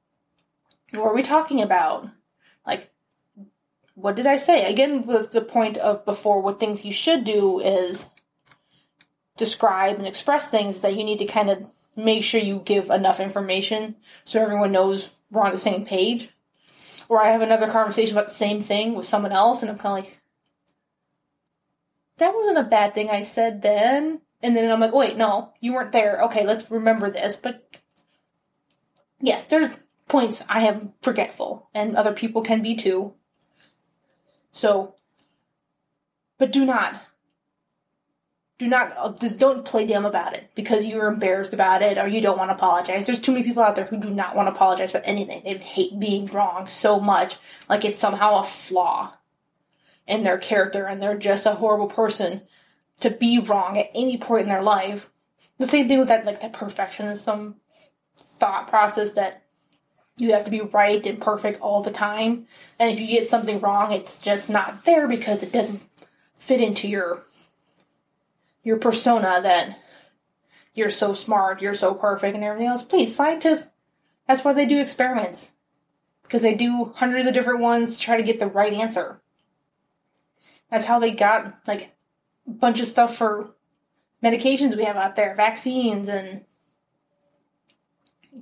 What 0.90 1.04
were 1.04 1.14
we 1.14 1.22
talking 1.22 1.62
about? 1.62 2.08
Like, 2.66 2.90
what 3.94 4.16
did 4.16 4.26
I 4.26 4.36
say? 4.36 4.70
Again, 4.70 5.06
with 5.06 5.32
the 5.32 5.40
point 5.40 5.76
of 5.76 6.04
before, 6.04 6.40
what 6.40 6.58
things 6.58 6.84
you 6.84 6.92
should 6.92 7.24
do 7.24 7.60
is 7.60 8.06
describe 9.36 9.98
and 9.98 10.06
express 10.06 10.50
things 10.50 10.80
that 10.80 10.96
you 10.96 11.04
need 11.04 11.18
to 11.18 11.26
kind 11.26 11.50
of 11.50 11.66
make 11.94 12.22
sure 12.22 12.40
you 12.40 12.60
give 12.64 12.90
enough 12.90 13.20
information 13.20 13.96
so 14.24 14.42
everyone 14.42 14.72
knows 14.72 15.10
we're 15.30 15.42
on 15.42 15.52
the 15.52 15.58
same 15.58 15.84
page. 15.84 16.30
Or 17.08 17.22
I 17.22 17.28
have 17.28 17.42
another 17.42 17.70
conversation 17.70 18.16
about 18.16 18.28
the 18.28 18.34
same 18.34 18.62
thing 18.62 18.94
with 18.94 19.06
someone 19.06 19.32
else, 19.32 19.62
and 19.62 19.70
I'm 19.70 19.78
kind 19.78 19.98
of 19.98 20.04
like, 20.04 20.20
that 22.18 22.34
wasn't 22.34 22.58
a 22.58 22.64
bad 22.64 22.94
thing 22.94 23.10
I 23.10 23.22
said 23.22 23.62
then. 23.62 24.22
And 24.42 24.56
then 24.56 24.70
I'm 24.70 24.80
like, 24.80 24.94
wait, 24.94 25.16
no, 25.16 25.52
you 25.60 25.72
weren't 25.72 25.92
there. 25.92 26.20
Okay, 26.24 26.44
let's 26.44 26.70
remember 26.70 27.10
this. 27.10 27.36
But 27.36 27.76
yes, 29.20 29.44
there's 29.44 29.76
points 30.08 30.44
I 30.48 30.66
am 30.66 30.94
forgetful, 31.02 31.68
and 31.74 31.96
other 31.96 32.12
people 32.12 32.42
can 32.42 32.62
be 32.62 32.74
too. 32.74 33.14
So, 34.52 34.94
but 36.38 36.52
do 36.52 36.64
not, 36.64 36.94
do 38.58 38.66
not, 38.66 38.94
uh, 38.96 39.12
just 39.12 39.38
don't 39.38 39.64
play 39.64 39.86
dumb 39.86 40.06
about 40.06 40.34
it 40.34 40.50
because 40.54 40.86
you're 40.86 41.08
embarrassed 41.08 41.52
about 41.52 41.82
it 41.82 41.98
or 41.98 42.08
you 42.08 42.22
don't 42.22 42.38
want 42.38 42.50
to 42.50 42.54
apologize. 42.54 43.06
There's 43.06 43.20
too 43.20 43.32
many 43.32 43.44
people 43.44 43.62
out 43.62 43.76
there 43.76 43.84
who 43.84 43.98
do 43.98 44.10
not 44.10 44.34
want 44.34 44.46
to 44.46 44.52
apologize 44.52 44.92
for 44.92 44.98
anything. 44.98 45.42
They 45.44 45.58
hate 45.58 45.98
being 45.98 46.26
wrong 46.26 46.66
so 46.66 46.98
much, 46.98 47.36
like 47.68 47.84
it's 47.84 47.98
somehow 47.98 48.38
a 48.38 48.44
flaw 48.44 49.12
in 50.06 50.22
their 50.22 50.38
character 50.38 50.86
and 50.86 51.02
they're 51.02 51.18
just 51.18 51.44
a 51.44 51.56
horrible 51.56 51.88
person 51.88 52.42
to 53.00 53.10
be 53.10 53.38
wrong 53.38 53.76
at 53.76 53.90
any 53.94 54.16
point 54.16 54.42
in 54.42 54.48
their 54.48 54.62
life. 54.62 55.10
The 55.58 55.66
same 55.66 55.86
thing 55.88 55.98
with 55.98 56.08
that, 56.08 56.24
like 56.24 56.40
that 56.40 56.52
perfectionism 56.52 57.56
thought 58.16 58.68
process 58.68 59.12
that 59.12 59.42
you 60.16 60.32
have 60.32 60.44
to 60.44 60.50
be 60.50 60.62
right 60.62 61.04
and 61.06 61.20
perfect 61.20 61.60
all 61.60 61.82
the 61.82 61.90
time. 61.90 62.46
And 62.78 62.90
if 62.90 63.00
you 63.00 63.06
get 63.06 63.28
something 63.28 63.60
wrong, 63.60 63.92
it's 63.92 64.16
just 64.16 64.48
not 64.48 64.86
there 64.86 65.06
because 65.06 65.42
it 65.42 65.52
doesn't 65.52 65.82
fit 66.38 66.60
into 66.60 66.88
your 66.88 67.25
your 68.66 68.76
persona 68.76 69.40
that 69.42 69.78
you're 70.74 70.90
so 70.90 71.12
smart, 71.12 71.62
you're 71.62 71.72
so 71.72 71.94
perfect 71.94 72.34
and 72.34 72.42
everything 72.42 72.66
else. 72.66 72.82
Please, 72.82 73.14
scientists 73.14 73.68
that's 74.26 74.44
why 74.44 74.52
they 74.52 74.66
do 74.66 74.80
experiments. 74.80 75.52
Because 76.24 76.42
they 76.42 76.56
do 76.56 76.92
hundreds 76.96 77.26
of 77.26 77.34
different 77.34 77.60
ones 77.60 77.96
to 77.96 78.02
try 78.02 78.16
to 78.16 78.24
get 78.24 78.40
the 78.40 78.48
right 78.48 78.72
answer. 78.72 79.20
That's 80.68 80.86
how 80.86 80.98
they 80.98 81.12
got 81.12 81.60
like 81.68 81.94
a 82.48 82.50
bunch 82.50 82.80
of 82.80 82.88
stuff 82.88 83.16
for 83.16 83.54
medications 84.20 84.76
we 84.76 84.82
have 84.82 84.96
out 84.96 85.14
there, 85.14 85.36
vaccines 85.36 86.08
and 86.08 86.44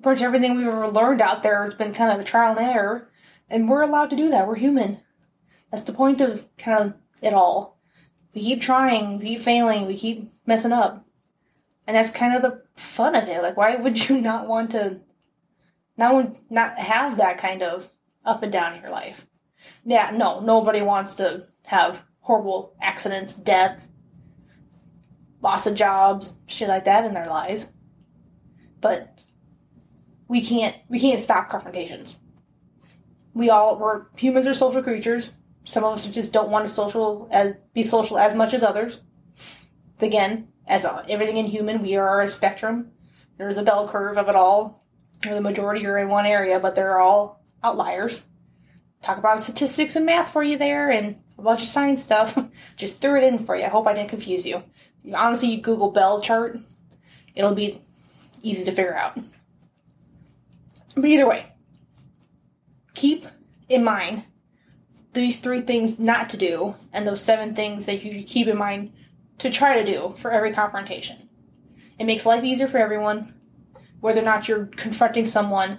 pretty 0.02 0.20
much 0.20 0.22
everything 0.22 0.56
we've 0.56 0.66
ever 0.66 0.88
learned 0.88 1.20
out 1.20 1.42
there 1.42 1.60
has 1.60 1.74
been 1.74 1.92
kind 1.92 2.10
of 2.10 2.18
a 2.18 2.24
trial 2.24 2.56
and 2.56 2.66
error. 2.66 3.10
And 3.50 3.68
we're 3.68 3.82
allowed 3.82 4.08
to 4.08 4.16
do 4.16 4.30
that. 4.30 4.48
We're 4.48 4.54
human. 4.54 5.00
That's 5.70 5.82
the 5.82 5.92
point 5.92 6.22
of 6.22 6.46
kind 6.56 6.78
of 6.78 6.94
it 7.20 7.34
all. 7.34 7.73
We 8.34 8.40
keep 8.40 8.60
trying, 8.60 9.18
we 9.18 9.24
keep 9.24 9.40
failing, 9.40 9.86
we 9.86 9.96
keep 9.96 10.32
messing 10.46 10.72
up. 10.72 11.06
And 11.86 11.96
that's 11.96 12.10
kind 12.10 12.34
of 12.34 12.42
the 12.42 12.62
fun 12.76 13.14
of 13.14 13.28
it. 13.28 13.42
Like, 13.42 13.56
why 13.56 13.76
would 13.76 14.08
you 14.08 14.20
not 14.20 14.48
want 14.48 14.70
to 14.72 15.00
not, 15.96 16.50
not 16.50 16.78
have 16.78 17.16
that 17.18 17.38
kind 17.38 17.62
of 17.62 17.90
up 18.24 18.42
and 18.42 18.50
down 18.50 18.74
in 18.74 18.82
your 18.82 18.90
life? 18.90 19.26
Yeah, 19.84 20.10
no, 20.12 20.40
nobody 20.40 20.82
wants 20.82 21.14
to 21.14 21.46
have 21.64 22.04
horrible 22.20 22.74
accidents, 22.80 23.36
death, 23.36 23.86
loss 25.42 25.66
of 25.66 25.74
jobs, 25.74 26.34
shit 26.46 26.68
like 26.68 26.84
that 26.86 27.04
in 27.04 27.14
their 27.14 27.28
lives. 27.28 27.68
But 28.80 29.18
we 30.26 30.42
can't 30.42 30.74
we 30.88 30.98
can't 30.98 31.20
stop 31.20 31.48
confrontations. 31.48 32.18
We 33.34 33.50
all 33.50 33.78
we're 33.78 34.06
humans 34.16 34.46
are 34.46 34.54
social 34.54 34.82
creatures. 34.82 35.30
Some 35.64 35.84
of 35.84 35.94
us 35.94 36.06
just 36.06 36.32
don't 36.32 36.50
want 36.50 36.66
to 36.66 36.72
social 36.72 37.28
as 37.32 37.56
be 37.72 37.82
social 37.82 38.18
as 38.18 38.34
much 38.34 38.54
as 38.54 38.62
others. 38.62 39.00
Again, 40.00 40.48
as 40.66 40.86
everything 41.08 41.38
in 41.38 41.46
human, 41.46 41.82
we 41.82 41.96
are 41.96 42.22
a 42.22 42.28
spectrum. 42.28 42.90
There's 43.38 43.56
a 43.56 43.62
bell 43.62 43.88
curve 43.88 44.18
of 44.18 44.28
it 44.28 44.36
all. 44.36 44.84
The 45.22 45.40
majority 45.40 45.86
are 45.86 45.98
in 45.98 46.08
one 46.08 46.26
area, 46.26 46.60
but 46.60 46.74
they're 46.74 46.98
all 46.98 47.42
outliers. 47.62 48.22
Talk 49.02 49.18
about 49.18 49.40
statistics 49.40 49.96
and 49.96 50.06
math 50.06 50.32
for 50.32 50.42
you 50.42 50.58
there, 50.58 50.90
and 50.90 51.16
a 51.38 51.42
bunch 51.42 51.62
of 51.62 51.68
science 51.68 52.02
stuff. 52.02 52.38
just 52.76 53.00
threw 53.00 53.18
it 53.18 53.24
in 53.24 53.38
for 53.38 53.56
you. 53.56 53.64
I 53.64 53.68
hope 53.68 53.86
I 53.86 53.94
didn't 53.94 54.10
confuse 54.10 54.44
you. 54.44 54.62
Honestly, 55.14 55.48
you 55.48 55.60
Google 55.60 55.90
bell 55.90 56.20
chart, 56.20 56.58
it'll 57.34 57.54
be 57.54 57.82
easy 58.42 58.64
to 58.64 58.72
figure 58.72 58.94
out. 58.94 59.18
But 60.94 61.06
either 61.06 61.28
way, 61.28 61.46
keep 62.94 63.26
in 63.68 63.84
mind 63.84 64.24
these 65.14 65.38
three 65.38 65.60
things 65.60 65.98
not 65.98 66.30
to 66.30 66.36
do 66.36 66.74
and 66.92 67.06
those 67.06 67.20
seven 67.20 67.54
things 67.54 67.86
that 67.86 68.04
you 68.04 68.12
should 68.12 68.26
keep 68.26 68.48
in 68.48 68.58
mind 68.58 68.92
to 69.38 69.50
try 69.50 69.80
to 69.80 69.92
do 69.92 70.10
for 70.10 70.30
every 70.30 70.52
confrontation. 70.52 71.28
It 71.98 72.04
makes 72.04 72.26
life 72.26 72.44
easier 72.44 72.68
for 72.68 72.78
everyone, 72.78 73.34
whether 74.00 74.20
or 74.20 74.24
not 74.24 74.48
you're 74.48 74.66
confronting 74.66 75.24
someone 75.24 75.78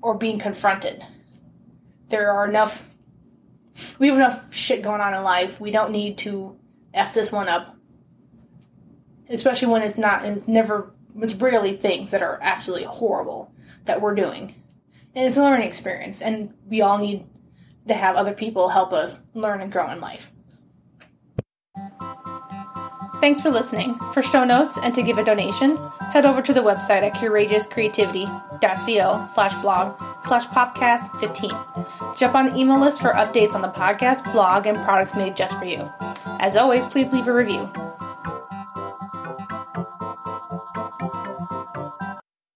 or 0.00 0.14
being 0.14 0.38
confronted. 0.38 1.04
There 2.08 2.30
are 2.30 2.48
enough, 2.48 2.84
we 3.98 4.08
have 4.08 4.16
enough 4.16 4.54
shit 4.54 4.82
going 4.82 5.00
on 5.00 5.14
in 5.14 5.22
life. 5.22 5.60
We 5.60 5.70
don't 5.70 5.92
need 5.92 6.18
to 6.18 6.58
F 6.92 7.14
this 7.14 7.30
one 7.30 7.48
up. 7.48 7.76
Especially 9.28 9.68
when 9.68 9.82
it's 9.82 9.96
not, 9.98 10.24
it's 10.24 10.48
never, 10.48 10.92
it's 11.16 11.34
rarely 11.34 11.76
things 11.76 12.10
that 12.10 12.22
are 12.22 12.38
absolutely 12.42 12.86
horrible 12.86 13.52
that 13.84 14.00
we're 14.00 14.14
doing. 14.14 14.54
And 15.14 15.26
it's 15.26 15.36
a 15.36 15.42
learning 15.42 15.68
experience, 15.68 16.22
and 16.22 16.54
we 16.66 16.80
all 16.80 16.98
need 16.98 17.26
to 17.88 17.94
have 17.94 18.14
other 18.16 18.34
people 18.34 18.68
help 18.68 18.92
us 18.92 19.22
learn 19.34 19.60
and 19.60 19.72
grow 19.72 19.90
in 19.90 20.00
life. 20.00 20.30
Thanks 23.20 23.40
for 23.40 23.50
listening. 23.50 23.94
For 24.12 24.20
show 24.20 24.44
notes 24.44 24.76
and 24.82 24.92
to 24.96 25.02
give 25.02 25.16
a 25.16 25.22
donation, 25.24 25.76
head 26.10 26.26
over 26.26 26.42
to 26.42 26.52
the 26.52 26.60
website 26.60 27.02
at 27.02 27.14
courageouscreativity.co 27.14 29.26
slash 29.26 29.54
blog 29.62 29.96
slash 30.26 30.44
podcast 30.46 31.20
15. 31.20 31.52
Jump 32.16 32.34
on 32.34 32.46
the 32.46 32.56
email 32.56 32.80
list 32.80 33.00
for 33.00 33.12
updates 33.12 33.54
on 33.54 33.62
the 33.62 33.68
podcast, 33.68 34.24
blog, 34.32 34.66
and 34.66 34.76
products 34.84 35.14
made 35.14 35.36
just 35.36 35.56
for 35.56 35.66
you. 35.66 35.88
As 36.40 36.56
always, 36.56 36.84
please 36.84 37.12
leave 37.12 37.28
a 37.28 37.32
review. 37.32 37.70